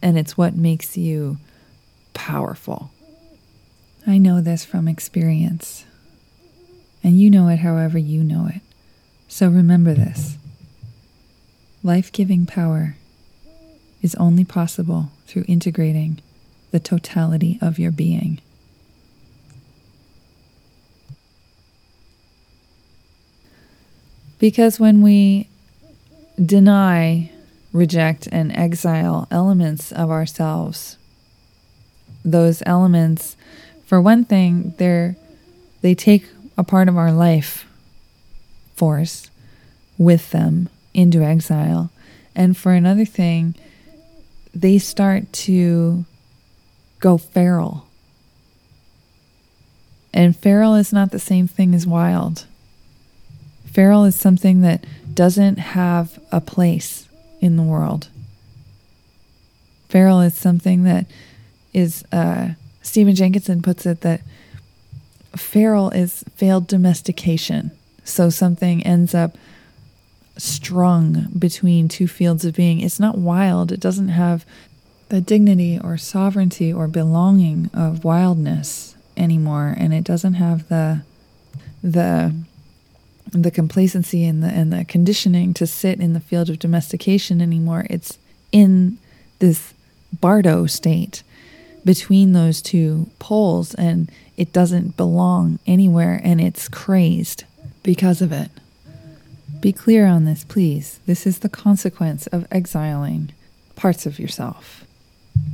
And 0.00 0.18
it's 0.18 0.36
what 0.36 0.54
makes 0.54 0.96
you 0.96 1.38
powerful. 2.12 2.90
I 4.06 4.18
know 4.18 4.40
this 4.40 4.64
from 4.64 4.86
experience. 4.86 5.84
And 7.02 7.20
you 7.20 7.30
know 7.30 7.48
it 7.48 7.58
however 7.58 7.98
you 7.98 8.22
know 8.22 8.48
it. 8.54 8.60
So 9.28 9.48
remember 9.48 9.94
this 9.94 10.38
life 11.82 12.10
giving 12.12 12.46
power 12.46 12.96
is 14.00 14.14
only 14.14 14.44
possible 14.44 15.10
through 15.26 15.44
integrating 15.48 16.20
the 16.70 16.80
totality 16.80 17.58
of 17.60 17.78
your 17.78 17.90
being. 17.90 18.40
Because 24.44 24.78
when 24.78 25.00
we 25.00 25.48
deny, 26.36 27.30
reject, 27.72 28.28
and 28.30 28.54
exile 28.54 29.26
elements 29.30 29.90
of 29.90 30.10
ourselves, 30.10 30.98
those 32.26 32.62
elements, 32.66 33.38
for 33.86 34.02
one 34.02 34.26
thing, 34.26 34.74
they're, 34.76 35.16
they 35.80 35.94
take 35.94 36.28
a 36.58 36.62
part 36.62 36.90
of 36.90 36.98
our 36.98 37.10
life 37.10 37.66
force 38.76 39.30
with 39.96 40.30
them 40.30 40.68
into 40.92 41.22
exile. 41.22 41.90
And 42.34 42.54
for 42.54 42.72
another 42.72 43.06
thing, 43.06 43.54
they 44.54 44.76
start 44.76 45.32
to 45.44 46.04
go 47.00 47.16
feral. 47.16 47.86
And 50.12 50.36
feral 50.36 50.74
is 50.74 50.92
not 50.92 51.12
the 51.12 51.18
same 51.18 51.48
thing 51.48 51.74
as 51.74 51.86
wild. 51.86 52.44
Feral 53.74 54.04
is 54.04 54.14
something 54.14 54.60
that 54.60 54.86
doesn't 55.12 55.58
have 55.58 56.20
a 56.30 56.40
place 56.40 57.08
in 57.40 57.56
the 57.56 57.62
world. 57.62 58.08
Feral 59.88 60.20
is 60.20 60.34
something 60.34 60.84
that 60.84 61.06
is, 61.72 62.04
uh, 62.12 62.50
Stephen 62.82 63.16
Jenkinson 63.16 63.62
puts 63.62 63.84
it 63.84 64.02
that 64.02 64.20
feral 65.36 65.90
is 65.90 66.24
failed 66.36 66.68
domestication. 66.68 67.72
So 68.04 68.30
something 68.30 68.80
ends 68.84 69.12
up 69.12 69.36
strung 70.36 71.26
between 71.36 71.88
two 71.88 72.06
fields 72.06 72.44
of 72.44 72.54
being. 72.54 72.80
It's 72.80 73.00
not 73.00 73.18
wild. 73.18 73.72
It 73.72 73.80
doesn't 73.80 74.08
have 74.08 74.46
the 75.08 75.20
dignity 75.20 75.80
or 75.82 75.96
sovereignty 75.96 76.72
or 76.72 76.86
belonging 76.86 77.70
of 77.74 78.04
wildness 78.04 78.94
anymore, 79.16 79.74
and 79.76 79.92
it 79.92 80.04
doesn't 80.04 80.34
have 80.34 80.68
the 80.68 81.02
the 81.82 82.34
the 83.32 83.50
complacency 83.50 84.24
and 84.24 84.42
the 84.42 84.48
and 84.48 84.72
the 84.72 84.84
conditioning 84.84 85.54
to 85.54 85.66
sit 85.66 86.00
in 86.00 86.12
the 86.12 86.20
field 86.20 86.50
of 86.50 86.58
domestication 86.58 87.40
anymore. 87.40 87.86
It's 87.90 88.18
in 88.52 88.98
this 89.38 89.74
bardo 90.12 90.66
state 90.66 91.22
between 91.84 92.32
those 92.32 92.62
two 92.62 93.10
poles, 93.18 93.74
and 93.74 94.10
it 94.36 94.52
doesn't 94.52 94.96
belong 94.96 95.58
anywhere, 95.66 96.20
and 96.24 96.40
it's 96.40 96.68
crazed 96.68 97.44
because 97.82 98.22
of 98.22 98.32
it. 98.32 98.50
Be 99.60 99.72
clear 99.72 100.06
on 100.06 100.24
this, 100.24 100.44
please. 100.44 101.00
This 101.06 101.26
is 101.26 101.38
the 101.38 101.48
consequence 101.48 102.26
of 102.28 102.46
exiling 102.50 103.32
parts 103.76 104.06
of 104.06 104.18
yourself. 104.18 104.84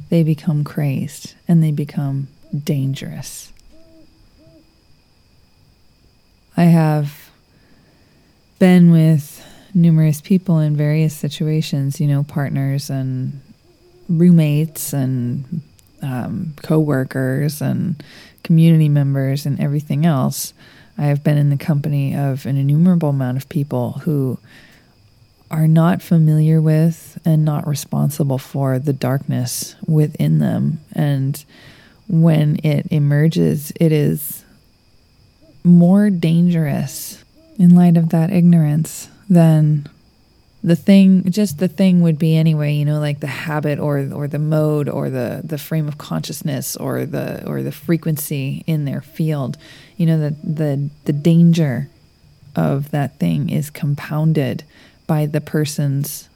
They 0.09 0.23
become 0.23 0.65
crazed 0.65 1.35
and 1.47 1.63
they 1.63 1.71
become 1.71 2.29
dangerous. 2.65 3.53
I 6.57 6.65
have 6.65 7.30
been 8.61 8.93
with 8.93 9.45
numerous 9.75 10.21
people 10.21 10.61
in 10.61 10.77
various 10.77 11.17
situations, 11.17 12.01
you 12.01 12.07
know, 12.07 12.23
partners 12.23 12.91
and 12.91 13.41
roommates 14.09 14.93
and 14.93 15.63
um, 16.03 16.55
co 16.63 16.79
workers 16.79 17.61
and 17.61 18.01
community 18.45 18.89
members 18.89 19.47
and 19.47 19.61
everything 19.61 20.07
else 20.07 20.55
I 21.01 21.05
have 21.05 21.25
been 21.25 21.39
in 21.39 21.49
the 21.49 21.57
company 21.57 22.15
of 22.15 22.45
an 22.45 22.59
innumerable 22.59 23.09
amount 23.09 23.39
of 23.39 23.49
people 23.49 23.93
who 24.05 24.39
are 25.51 25.67
not 25.67 26.03
familiar 26.03 26.61
with 26.61 27.19
and 27.25 27.43
not 27.43 27.67
responsible 27.67 28.37
for 28.37 28.79
the 28.79 28.93
darkness 28.93 29.77
within 29.87 30.41
them. 30.41 30.81
And 30.93 31.43
when 32.07 32.61
it 32.63 32.87
emerges, 32.91 33.73
it 33.81 33.93
is 33.93 34.45
more 35.65 36.11
dangerous 36.11 37.20
in 37.61 37.77
light 37.77 37.97
of 37.97 38.09
that 38.09 38.31
ignorance 38.31 39.09
then 39.29 39.89
the 40.63 40.77
thing 40.77 41.31
just 41.31 41.59
the 41.59 41.69
thing 41.69 42.03
would 42.03 42.19
be 42.19 42.37
anyway 42.37 42.75
you 42.75 42.85
know 42.85 43.01
like 43.01 43.21
the 43.21 43.27
habit 43.27 43.79
or 43.79 44.11
or 44.13 44.29
the 44.29 44.39
mode 44.39 44.89
or 44.89 45.09
the 45.09 45.41
the 45.43 45.57
frame 45.57 45.89
of 45.89 45.97
consciousness 45.97 46.77
or 46.77 47.07
the 47.07 47.47
or 47.49 47.63
the 47.63 47.73
frequency 47.73 48.63
in 48.67 48.85
their 48.85 49.01
field. 49.01 49.57
You 49.97 50.07
know 50.07 50.19
the 50.19 50.37
the 50.45 50.91
the 51.05 51.13
danger 51.13 51.89
of 52.55 52.91
that 52.91 53.19
thing 53.19 53.49
is 53.49 53.71
compounded 53.71 54.65
by 55.07 55.27
the 55.27 55.41
person's 55.41 56.29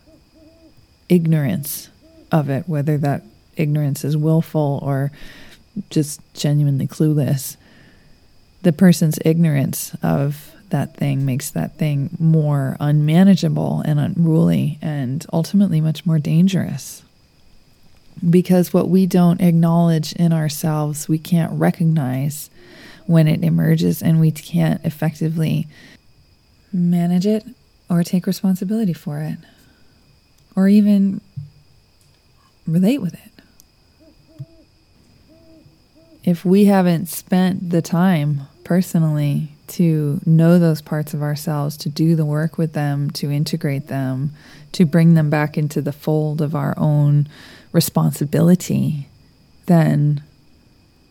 ignorance 1.08 1.90
of 2.32 2.48
it 2.48 2.66
whether 2.66 2.96
that 2.96 3.22
ignorance 3.56 4.04
is 4.04 4.16
willful 4.16 4.80
or 4.82 5.12
just 5.90 6.20
genuinely 6.32 6.87
clueless. 6.87 7.56
The 8.62 8.72
person's 8.72 9.18
ignorance 9.22 9.94
of 10.02 10.53
that 10.74 10.96
thing 10.96 11.24
makes 11.24 11.50
that 11.50 11.78
thing 11.78 12.10
more 12.18 12.76
unmanageable 12.80 13.80
and 13.87 14.00
unruly 14.00 14.76
and 14.82 15.24
ultimately 15.32 15.80
much 15.80 16.04
more 16.04 16.18
dangerous. 16.18 17.04
Because 18.28 18.72
what 18.72 18.88
we 18.88 19.06
don't 19.06 19.40
acknowledge 19.40 20.12
in 20.14 20.32
ourselves, 20.32 21.08
we 21.08 21.16
can't 21.16 21.52
recognize 21.52 22.50
when 23.06 23.28
it 23.28 23.44
emerges 23.44 24.02
and 24.02 24.18
we 24.18 24.32
can't 24.32 24.84
effectively 24.84 25.68
manage 26.72 27.24
it 27.24 27.44
or 27.88 28.02
take 28.02 28.26
responsibility 28.26 28.92
for 28.92 29.20
it 29.20 29.38
or 30.56 30.66
even 30.66 31.20
relate 32.66 33.00
with 33.00 33.14
it. 33.14 33.30
If 36.24 36.44
we 36.44 36.64
haven't 36.64 37.06
spent 37.06 37.70
the 37.70 37.82
time 37.82 38.42
personally 38.64 39.53
to 39.66 40.20
know 40.27 40.59
those 40.59 40.83
parts 40.83 41.14
of 41.14 41.22
ourselves, 41.22 41.77
to 41.79 41.88
do 41.88 42.16
the 42.16 42.24
work 42.24 42.59
with 42.59 42.72
them, 42.72 43.11
to 43.12 43.31
integrate 43.31 43.88
them, 43.88 44.33
to 44.72 44.85
bring 44.85 45.14
them 45.14 45.31
back 45.31 45.57
into 45.57 45.81
the 45.81 45.92
fold 45.92 46.40
of 46.42 46.55
our 46.55 46.74
own 46.77 47.29
responsibility, 47.72 49.09
then 49.66 50.22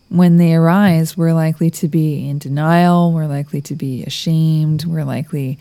when 0.08 0.36
they 0.36 0.54
arise, 0.54 1.16
we're 1.16 1.32
likely 1.32 1.70
to 1.70 1.88
be 1.88 2.28
in 2.28 2.38
denial, 2.38 3.12
we're 3.12 3.26
likely 3.26 3.60
to 3.62 3.74
be 3.74 4.04
ashamed, 4.04 4.84
we're 4.84 5.04
likely 5.04 5.58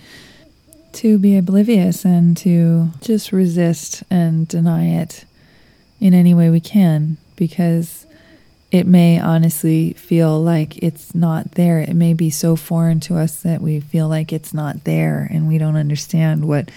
to 0.93 1.17
be 1.17 1.35
oblivious 1.35 2.05
and 2.05 2.37
to 2.37 2.89
just 3.01 3.31
resist 3.31 4.03
and 4.11 4.47
deny 4.47 4.85
it 4.85 5.25
in 5.99 6.13
any 6.13 6.33
way 6.33 6.49
we 6.49 6.59
can 6.59 7.17
because 7.35 8.05
it 8.73 8.87
may 8.87 9.19
honestly 9.19 9.93
feel 9.93 10.41
like 10.41 10.79
it's 10.79 11.13
not 11.13 11.51
there. 11.51 11.79
It 11.79 11.93
may 11.93 12.15
be 12.15 12.31
so 12.31 12.55
foreign 12.55 12.99
to 13.01 13.15
us 13.17 13.43
that 13.43 13.61
we 13.61 13.79
feel 13.79 14.09
like 14.09 14.33
it's 14.33 14.51
not 14.51 14.83
there 14.83 15.27
and 15.31 15.47
we 15.47 15.59
don't 15.59 15.75
understand 15.75 16.47
what 16.47 16.71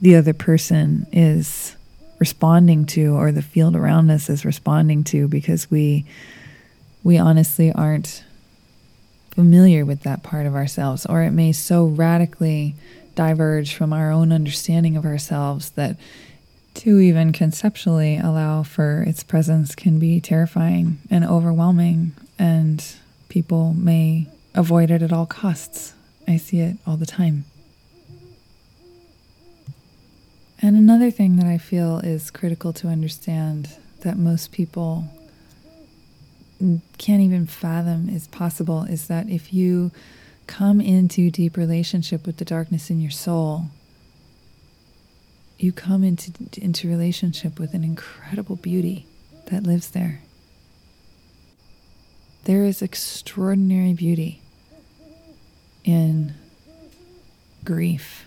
the 0.00 0.16
other 0.16 0.32
person 0.32 1.06
is 1.12 1.76
responding 2.18 2.84
to 2.84 3.14
or 3.14 3.30
the 3.30 3.42
field 3.42 3.76
around 3.76 4.10
us 4.10 4.28
is 4.28 4.44
responding 4.44 5.04
to 5.04 5.28
because 5.28 5.70
we 5.70 6.04
we 7.04 7.16
honestly 7.16 7.72
aren't 7.72 8.24
familiar 9.30 9.84
with 9.84 10.02
that 10.02 10.24
part 10.24 10.46
of 10.46 10.56
ourselves 10.56 11.06
or 11.06 11.22
it 11.22 11.30
may 11.30 11.52
so 11.52 11.86
radically 11.86 12.74
diverge 13.14 13.72
from 13.72 13.92
our 13.92 14.10
own 14.10 14.32
understanding 14.32 14.96
of 14.96 15.06
ourselves 15.06 15.70
that 15.70 15.96
to 16.80 16.98
even 16.98 17.30
conceptually 17.30 18.16
allow 18.16 18.62
for 18.62 19.02
its 19.02 19.22
presence 19.22 19.74
can 19.74 19.98
be 19.98 20.18
terrifying 20.18 20.96
and 21.10 21.26
overwhelming, 21.26 22.14
and 22.38 22.96
people 23.28 23.74
may 23.74 24.26
avoid 24.54 24.90
it 24.90 25.02
at 25.02 25.12
all 25.12 25.26
costs. 25.26 25.92
I 26.26 26.38
see 26.38 26.60
it 26.60 26.78
all 26.86 26.96
the 26.96 27.04
time. 27.04 27.44
And 30.62 30.74
another 30.74 31.10
thing 31.10 31.36
that 31.36 31.44
I 31.44 31.58
feel 31.58 31.98
is 31.98 32.30
critical 32.30 32.72
to 32.74 32.88
understand 32.88 33.76
that 34.00 34.16
most 34.16 34.50
people 34.50 35.04
can't 36.96 37.20
even 37.20 37.46
fathom 37.46 38.08
is 38.08 38.26
possible 38.28 38.84
is 38.84 39.06
that 39.08 39.28
if 39.28 39.52
you 39.52 39.90
come 40.46 40.80
into 40.80 41.30
deep 41.30 41.58
relationship 41.58 42.26
with 42.26 42.38
the 42.38 42.44
darkness 42.46 42.88
in 42.88 43.02
your 43.02 43.10
soul, 43.10 43.66
you 45.62 45.72
come 45.72 46.02
into, 46.02 46.32
into 46.60 46.88
relationship 46.88 47.58
with 47.58 47.74
an 47.74 47.84
incredible 47.84 48.56
beauty 48.56 49.06
that 49.46 49.64
lives 49.64 49.90
there. 49.90 50.22
There 52.44 52.64
is 52.64 52.80
extraordinary 52.80 53.92
beauty 53.92 54.40
in 55.84 56.34
grief 57.64 58.26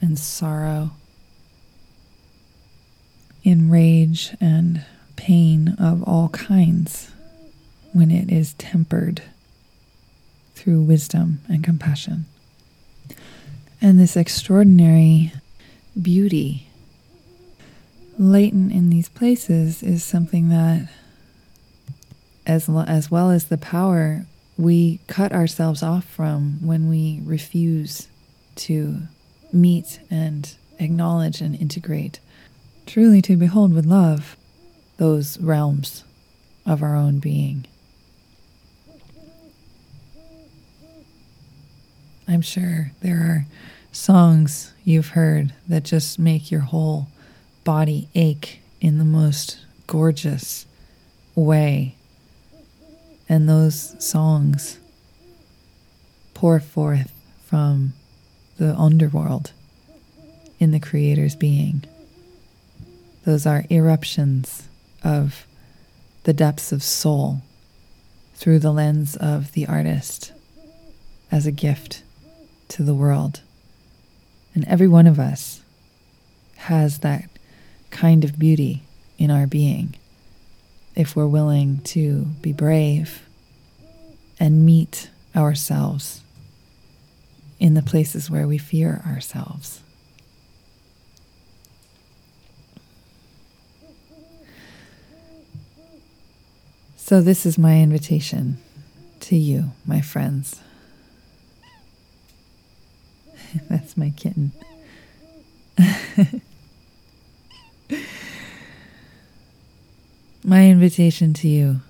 and 0.00 0.18
sorrow, 0.18 0.92
in 3.42 3.70
rage 3.70 4.36
and 4.40 4.84
pain 5.16 5.74
of 5.80 6.04
all 6.04 6.28
kinds 6.28 7.10
when 7.92 8.12
it 8.12 8.30
is 8.30 8.52
tempered 8.54 9.22
through 10.54 10.82
wisdom 10.82 11.40
and 11.48 11.64
compassion. 11.64 12.26
And 13.80 13.98
this 13.98 14.16
extraordinary 14.16 15.32
beauty. 16.00 16.66
Latent 18.18 18.72
in 18.72 18.90
these 18.90 19.08
places 19.08 19.82
is 19.82 20.02
something 20.02 20.48
that 20.48 20.88
as 22.46 22.68
as 22.68 23.10
well 23.10 23.30
as 23.30 23.44
the 23.44 23.58
power 23.58 24.26
we 24.56 24.98
cut 25.06 25.32
ourselves 25.32 25.82
off 25.82 26.04
from 26.04 26.58
when 26.66 26.88
we 26.88 27.20
refuse 27.24 28.08
to 28.56 29.02
meet 29.52 30.00
and 30.10 30.56
acknowledge 30.78 31.40
and 31.40 31.54
integrate 31.54 32.20
truly 32.86 33.20
to 33.22 33.36
behold 33.36 33.72
with 33.74 33.86
love 33.86 34.36
those 34.96 35.38
realms 35.38 36.04
of 36.66 36.82
our 36.82 36.96
own 36.96 37.18
being. 37.18 37.66
I'm 42.26 42.42
sure 42.42 42.92
there 43.00 43.16
are 43.16 43.46
songs 43.98 44.72
you've 44.84 45.08
heard 45.08 45.52
that 45.66 45.82
just 45.82 46.18
make 46.18 46.50
your 46.50 46.60
whole 46.60 47.08
body 47.64 48.08
ache 48.14 48.60
in 48.80 48.96
the 48.98 49.04
most 49.04 49.58
gorgeous 49.86 50.66
way. 51.34 51.96
And 53.28 53.48
those 53.48 53.96
songs 54.02 54.78
pour 56.32 56.60
forth 56.60 57.12
from 57.44 57.92
the 58.56 58.72
underworld 58.76 59.52
in 60.60 60.70
the 60.70 60.80
Creator's 60.80 61.34
being. 61.34 61.82
Those 63.24 63.46
are 63.46 63.64
eruptions 63.68 64.68
of 65.02 65.44
the 66.22 66.32
depths 66.32 66.70
of 66.70 66.82
soul 66.84 67.42
through 68.34 68.60
the 68.60 68.72
lens 68.72 69.16
of 69.16 69.52
the 69.52 69.66
artist 69.66 70.32
as 71.32 71.46
a 71.46 71.52
gift 71.52 72.02
to 72.68 72.82
the 72.84 72.94
world 72.94 73.42
And 74.54 74.64
every 74.66 74.88
one 74.88 75.06
of 75.06 75.18
us 75.18 75.62
has 76.56 76.98
that 76.98 77.28
kind 77.90 78.24
of 78.24 78.38
beauty 78.38 78.82
in 79.18 79.30
our 79.30 79.46
being 79.46 79.94
if 80.94 81.14
we're 81.14 81.26
willing 81.26 81.78
to 81.78 82.22
be 82.42 82.52
brave 82.52 83.26
and 84.40 84.66
meet 84.66 85.10
ourselves 85.34 86.22
in 87.60 87.74
the 87.74 87.82
places 87.82 88.30
where 88.30 88.46
we 88.46 88.58
fear 88.58 89.02
ourselves. 89.06 89.80
So, 96.96 97.22
this 97.22 97.46
is 97.46 97.56
my 97.56 97.80
invitation 97.80 98.58
to 99.20 99.36
you, 99.36 99.72
my 99.86 100.02
friends. 100.02 100.60
That's 103.68 103.96
my 103.96 104.10
kitten. 104.16 104.52
my 110.44 110.66
invitation 110.66 111.32
to 111.34 111.48
you 111.48 111.80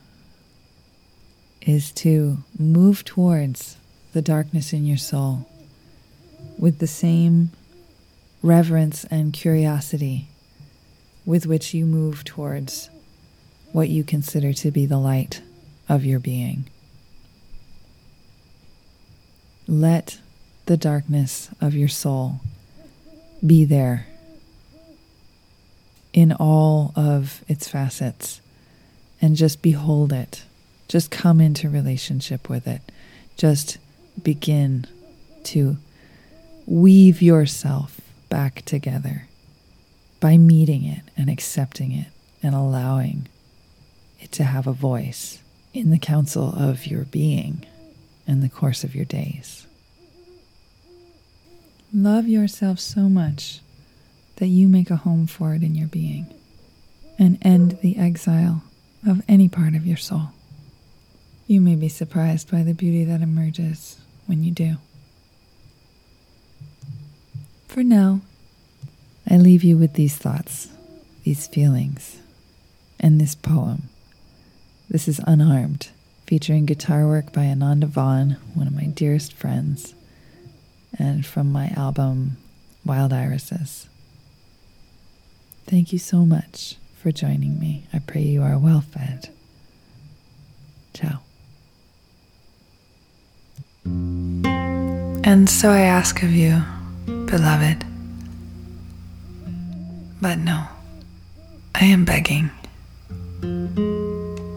is 1.62 1.90
to 1.92 2.38
move 2.58 3.04
towards 3.04 3.76
the 4.12 4.22
darkness 4.22 4.72
in 4.72 4.86
your 4.86 4.96
soul 4.96 5.48
with 6.58 6.78
the 6.78 6.86
same 6.86 7.50
reverence 8.42 9.04
and 9.04 9.32
curiosity 9.32 10.28
with 11.24 11.46
which 11.46 11.74
you 11.74 11.84
move 11.84 12.24
towards 12.24 12.88
what 13.72 13.88
you 13.88 14.02
consider 14.02 14.52
to 14.52 14.70
be 14.70 14.86
the 14.86 14.98
light 14.98 15.42
of 15.88 16.04
your 16.04 16.18
being. 16.18 16.68
Let 19.66 20.18
the 20.68 20.76
darkness 20.76 21.48
of 21.62 21.74
your 21.74 21.88
soul 21.88 22.40
be 23.44 23.64
there 23.64 24.06
in 26.12 26.30
all 26.30 26.92
of 26.94 27.42
its 27.48 27.66
facets 27.66 28.42
and 29.22 29.34
just 29.34 29.62
behold 29.62 30.12
it. 30.12 30.44
Just 30.86 31.10
come 31.10 31.40
into 31.40 31.70
relationship 31.70 32.50
with 32.50 32.66
it. 32.66 32.82
Just 33.38 33.78
begin 34.22 34.86
to 35.44 35.78
weave 36.66 37.22
yourself 37.22 37.98
back 38.28 38.62
together 38.66 39.26
by 40.20 40.36
meeting 40.36 40.84
it 40.84 41.02
and 41.16 41.30
accepting 41.30 41.92
it 41.92 42.08
and 42.42 42.54
allowing 42.54 43.26
it 44.20 44.32
to 44.32 44.44
have 44.44 44.66
a 44.66 44.72
voice 44.72 45.40
in 45.72 45.88
the 45.90 45.98
council 45.98 46.52
of 46.54 46.86
your 46.86 47.04
being 47.04 47.64
and 48.26 48.42
the 48.42 48.50
course 48.50 48.84
of 48.84 48.94
your 48.94 49.06
days. 49.06 49.67
Love 51.92 52.28
yourself 52.28 52.78
so 52.78 53.08
much 53.08 53.60
that 54.36 54.48
you 54.48 54.68
make 54.68 54.90
a 54.90 54.96
home 54.96 55.26
for 55.26 55.54
it 55.54 55.62
in 55.62 55.74
your 55.74 55.88
being 55.88 56.26
and 57.18 57.38
end 57.40 57.78
the 57.80 57.96
exile 57.96 58.62
of 59.06 59.22
any 59.26 59.48
part 59.48 59.74
of 59.74 59.86
your 59.86 59.96
soul. 59.96 60.28
You 61.46 61.62
may 61.62 61.76
be 61.76 61.88
surprised 61.88 62.50
by 62.50 62.62
the 62.62 62.74
beauty 62.74 63.04
that 63.04 63.22
emerges 63.22 63.96
when 64.26 64.44
you 64.44 64.50
do. 64.50 64.76
For 67.68 67.82
now, 67.82 68.20
I 69.28 69.38
leave 69.38 69.64
you 69.64 69.78
with 69.78 69.94
these 69.94 70.16
thoughts, 70.16 70.68
these 71.24 71.46
feelings, 71.46 72.18
and 73.00 73.18
this 73.18 73.34
poem. 73.34 73.88
This 74.90 75.08
is 75.08 75.20
Unarmed, 75.26 75.88
featuring 76.26 76.66
guitar 76.66 77.06
work 77.06 77.32
by 77.32 77.46
Ananda 77.46 77.86
Vaughn, 77.86 78.36
one 78.52 78.66
of 78.66 78.74
my 78.74 78.86
dearest 78.86 79.32
friends, 79.32 79.94
and 80.98 81.24
from 81.24 81.52
my 81.52 81.68
album 81.76 82.36
Wild 82.84 83.12
Irises. 83.12 83.88
Thank 85.66 85.92
you 85.92 85.98
so 85.98 86.24
much 86.24 86.76
for 86.96 87.12
joining 87.12 87.58
me. 87.60 87.84
I 87.92 87.98
pray 87.98 88.22
you 88.22 88.42
are 88.42 88.58
well 88.58 88.80
fed. 88.80 89.28
Ciao. 90.94 91.20
And 93.84 95.48
so 95.48 95.70
I 95.70 95.80
ask 95.80 96.22
of 96.22 96.30
you, 96.30 96.62
beloved, 97.04 97.84
but 100.20 100.38
no, 100.38 100.66
I 101.74 101.84
am 101.84 102.04
begging. 102.04 102.50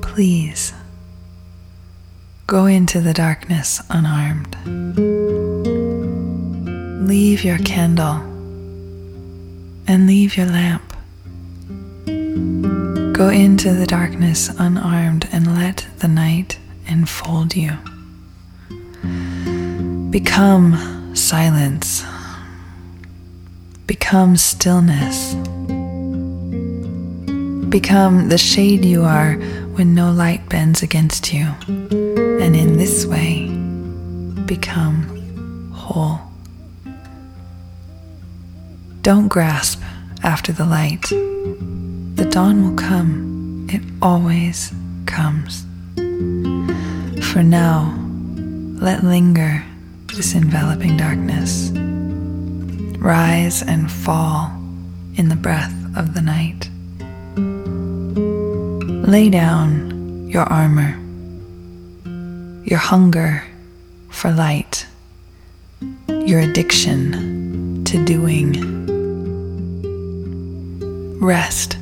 Please 0.01 0.73
go 2.47 2.65
into 2.65 3.01
the 3.01 3.13
darkness 3.13 3.81
unarmed. 3.89 5.10
Leave 7.11 7.43
your 7.43 7.57
candle 7.57 8.21
and 9.85 10.07
leave 10.07 10.37
your 10.37 10.45
lamp. 10.45 10.93
Go 13.11 13.27
into 13.27 13.73
the 13.73 13.85
darkness 13.85 14.47
unarmed 14.57 15.27
and 15.33 15.53
let 15.57 15.85
the 15.97 16.07
night 16.07 16.57
enfold 16.87 17.53
you. 17.53 17.73
Become 20.09 21.13
silence. 21.13 22.05
Become 23.87 24.37
stillness. 24.37 25.33
Become 27.67 28.29
the 28.29 28.37
shade 28.37 28.85
you 28.85 29.03
are 29.03 29.33
when 29.75 29.93
no 29.93 30.13
light 30.13 30.47
bends 30.47 30.81
against 30.81 31.33
you. 31.33 31.43
And 31.67 32.55
in 32.55 32.77
this 32.77 33.05
way, 33.05 33.49
become 34.45 35.10
Don't 39.01 39.29
grasp 39.29 39.81
after 40.21 40.51
the 40.51 40.63
light. 40.63 41.01
The 41.09 42.27
dawn 42.29 42.61
will 42.63 42.75
come, 42.75 43.67
it 43.67 43.81
always 43.99 44.71
comes. 45.07 45.65
For 47.31 47.41
now, 47.41 47.97
let 48.79 49.03
linger 49.03 49.65
this 50.13 50.35
enveloping 50.35 50.97
darkness. 50.97 51.71
Rise 52.99 53.63
and 53.63 53.91
fall 53.91 54.51
in 55.15 55.29
the 55.29 55.35
breath 55.35 55.73
of 55.97 56.13
the 56.13 56.21
night. 56.21 56.69
Lay 59.07 59.31
down 59.31 60.29
your 60.29 60.43
armor, 60.43 60.95
your 62.65 62.77
hunger 62.77 63.43
for 64.09 64.31
light, 64.31 64.85
your 66.07 66.39
addiction 66.39 67.83
to 67.85 68.05
doing. 68.05 68.80
Rest 71.21 71.75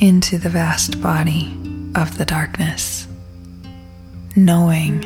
into 0.00 0.36
the 0.36 0.48
vast 0.48 1.00
body 1.00 1.56
of 1.94 2.18
the 2.18 2.24
darkness, 2.24 3.06
knowing 4.34 5.00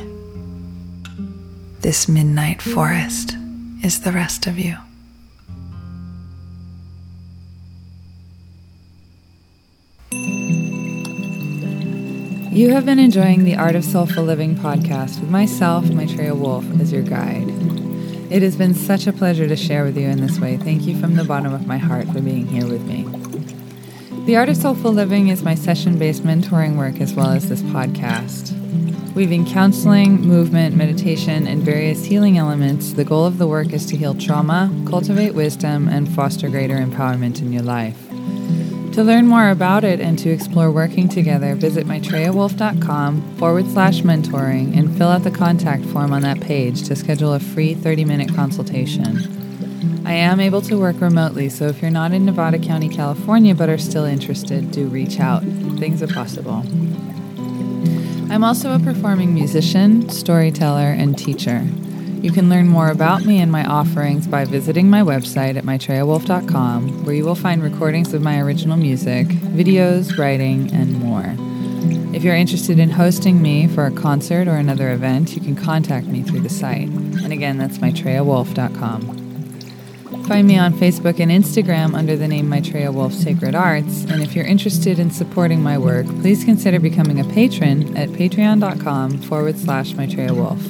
this 1.82 2.08
midnight 2.08 2.62
forest 2.62 3.36
is 3.84 4.00
the 4.00 4.12
rest 4.12 4.46
of 4.46 4.58
you. 4.58 4.74
You 12.50 12.70
have 12.70 12.86
been 12.86 12.98
enjoying 12.98 13.44
the 13.44 13.54
Art 13.54 13.76
of 13.76 13.84
Soulful 13.84 14.24
Living 14.24 14.54
podcast 14.54 15.20
with 15.20 15.28
myself, 15.28 15.84
Maitreya 15.90 16.34
Wolf, 16.34 16.64
as 16.80 16.90
your 16.90 17.02
guide. 17.02 17.89
It 18.30 18.42
has 18.42 18.54
been 18.54 18.74
such 18.74 19.08
a 19.08 19.12
pleasure 19.12 19.48
to 19.48 19.56
share 19.56 19.82
with 19.82 19.98
you 19.98 20.06
in 20.06 20.20
this 20.20 20.38
way. 20.38 20.56
Thank 20.56 20.82
you 20.82 20.96
from 21.00 21.16
the 21.16 21.24
bottom 21.24 21.52
of 21.52 21.66
my 21.66 21.78
heart 21.78 22.06
for 22.06 22.20
being 22.20 22.46
here 22.46 22.64
with 22.64 22.82
me. 22.86 23.04
The 24.24 24.36
Art 24.36 24.48
of 24.48 24.56
Soulful 24.56 24.92
Living 24.92 25.28
is 25.28 25.42
my 25.42 25.56
session 25.56 25.98
based 25.98 26.22
mentoring 26.22 26.76
work 26.76 27.00
as 27.00 27.12
well 27.12 27.30
as 27.30 27.48
this 27.48 27.60
podcast. 27.62 28.54
Weaving 29.14 29.46
counseling, 29.46 30.20
movement, 30.20 30.76
meditation, 30.76 31.48
and 31.48 31.64
various 31.64 32.04
healing 32.04 32.38
elements, 32.38 32.92
the 32.92 33.04
goal 33.04 33.26
of 33.26 33.38
the 33.38 33.48
work 33.48 33.72
is 33.72 33.84
to 33.86 33.96
heal 33.96 34.14
trauma, 34.14 34.70
cultivate 34.88 35.34
wisdom, 35.34 35.88
and 35.88 36.08
foster 36.08 36.48
greater 36.48 36.76
empowerment 36.76 37.40
in 37.40 37.52
your 37.52 37.64
life. 37.64 38.09
To 38.94 39.04
learn 39.04 39.28
more 39.28 39.50
about 39.50 39.84
it 39.84 40.00
and 40.00 40.18
to 40.18 40.30
explore 40.30 40.70
working 40.70 41.08
together, 41.08 41.54
visit 41.54 41.86
maitreyawolf.com 41.86 43.36
forward 43.36 43.66
slash 43.68 44.02
mentoring 44.02 44.76
and 44.76 44.96
fill 44.98 45.08
out 45.08 45.22
the 45.22 45.30
contact 45.30 45.84
form 45.84 46.12
on 46.12 46.22
that 46.22 46.40
page 46.40 46.82
to 46.88 46.96
schedule 46.96 47.32
a 47.32 47.38
free 47.38 47.74
30 47.74 48.04
minute 48.04 48.34
consultation. 48.34 49.40
I 50.04 50.14
am 50.14 50.40
able 50.40 50.60
to 50.62 50.76
work 50.76 51.00
remotely, 51.00 51.48
so 51.48 51.68
if 51.68 51.80
you're 51.80 51.90
not 51.92 52.12
in 52.12 52.24
Nevada 52.24 52.58
County, 52.58 52.88
California, 52.88 53.54
but 53.54 53.68
are 53.68 53.78
still 53.78 54.04
interested, 54.04 54.72
do 54.72 54.88
reach 54.88 55.20
out. 55.20 55.44
Things 55.78 56.02
are 56.02 56.08
possible. 56.08 56.64
I'm 58.32 58.42
also 58.42 58.74
a 58.74 58.80
performing 58.80 59.34
musician, 59.34 60.08
storyteller, 60.08 60.90
and 60.90 61.16
teacher. 61.16 61.64
You 62.20 62.30
can 62.32 62.50
learn 62.50 62.68
more 62.68 62.90
about 62.90 63.24
me 63.24 63.40
and 63.40 63.50
my 63.50 63.64
offerings 63.64 64.26
by 64.26 64.44
visiting 64.44 64.90
my 64.90 65.00
website 65.00 65.56
at 65.56 65.64
maitreyawolf.com, 65.64 67.04
where 67.06 67.14
you 67.14 67.24
will 67.24 67.34
find 67.34 67.62
recordings 67.62 68.12
of 68.12 68.20
my 68.20 68.38
original 68.38 68.76
music, 68.76 69.26
videos, 69.28 70.18
writing, 70.18 70.70
and 70.74 71.00
more. 71.00 71.34
If 72.14 72.22
you're 72.22 72.36
interested 72.36 72.78
in 72.78 72.90
hosting 72.90 73.40
me 73.40 73.68
for 73.68 73.86
a 73.86 73.90
concert 73.90 74.48
or 74.48 74.56
another 74.56 74.90
event, 74.90 75.34
you 75.34 75.40
can 75.40 75.56
contact 75.56 76.08
me 76.08 76.22
through 76.22 76.40
the 76.40 76.50
site. 76.50 76.88
And 76.88 77.32
again, 77.32 77.56
that's 77.56 77.78
maitreyawolf.com. 77.78 79.20
Find 80.26 80.46
me 80.46 80.58
on 80.58 80.74
Facebook 80.74 81.20
and 81.20 81.30
Instagram 81.30 81.94
under 81.94 82.16
the 82.16 82.28
name 82.28 82.50
Maitreya 82.50 82.92
Wolf 82.92 83.14
Sacred 83.14 83.54
Arts. 83.54 84.04
And 84.04 84.22
if 84.22 84.36
you're 84.36 84.44
interested 84.44 84.98
in 84.98 85.10
supporting 85.10 85.62
my 85.62 85.78
work, 85.78 86.04
please 86.20 86.44
consider 86.44 86.78
becoming 86.78 87.18
a 87.18 87.24
patron 87.24 87.96
at 87.96 88.10
patreon.com 88.10 89.22
forward 89.22 89.56
slash 89.58 89.94
Maitreya 89.94 90.34
Wolf. 90.34 90.60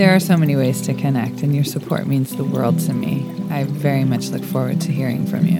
There 0.00 0.16
are 0.16 0.18
so 0.18 0.38
many 0.38 0.56
ways 0.56 0.80
to 0.86 0.94
connect, 0.94 1.42
and 1.42 1.54
your 1.54 1.62
support 1.62 2.06
means 2.06 2.34
the 2.34 2.42
world 2.42 2.80
to 2.86 2.94
me. 2.94 3.30
I 3.50 3.64
very 3.64 4.02
much 4.02 4.30
look 4.30 4.42
forward 4.42 4.80
to 4.80 4.92
hearing 4.92 5.26
from 5.26 5.44
you. 5.44 5.58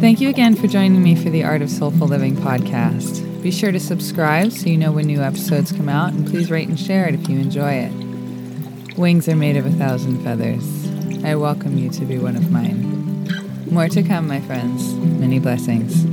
Thank 0.00 0.20
you 0.20 0.28
again 0.28 0.54
for 0.54 0.66
joining 0.66 1.02
me 1.02 1.16
for 1.16 1.30
the 1.30 1.42
Art 1.42 1.62
of 1.62 1.70
Soulful 1.70 2.08
Living 2.08 2.36
podcast. 2.36 3.42
Be 3.42 3.50
sure 3.50 3.72
to 3.72 3.80
subscribe 3.80 4.52
so 4.52 4.68
you 4.68 4.76
know 4.76 4.92
when 4.92 5.06
new 5.06 5.22
episodes 5.22 5.72
come 5.72 5.88
out, 5.88 6.12
and 6.12 6.28
please 6.28 6.50
rate 6.50 6.68
and 6.68 6.78
share 6.78 7.08
it 7.08 7.14
if 7.14 7.26
you 7.26 7.38
enjoy 7.38 7.72
it. 7.72 8.98
Wings 8.98 9.30
are 9.30 9.34
made 9.34 9.56
of 9.56 9.64
a 9.64 9.70
thousand 9.70 10.22
feathers. 10.22 10.62
I 11.24 11.36
welcome 11.36 11.78
you 11.78 11.88
to 11.88 12.04
be 12.04 12.18
one 12.18 12.36
of 12.36 12.50
mine. 12.50 13.24
More 13.70 13.88
to 13.88 14.02
come, 14.02 14.28
my 14.28 14.42
friends. 14.42 14.92
Many 14.92 15.38
blessings. 15.38 16.04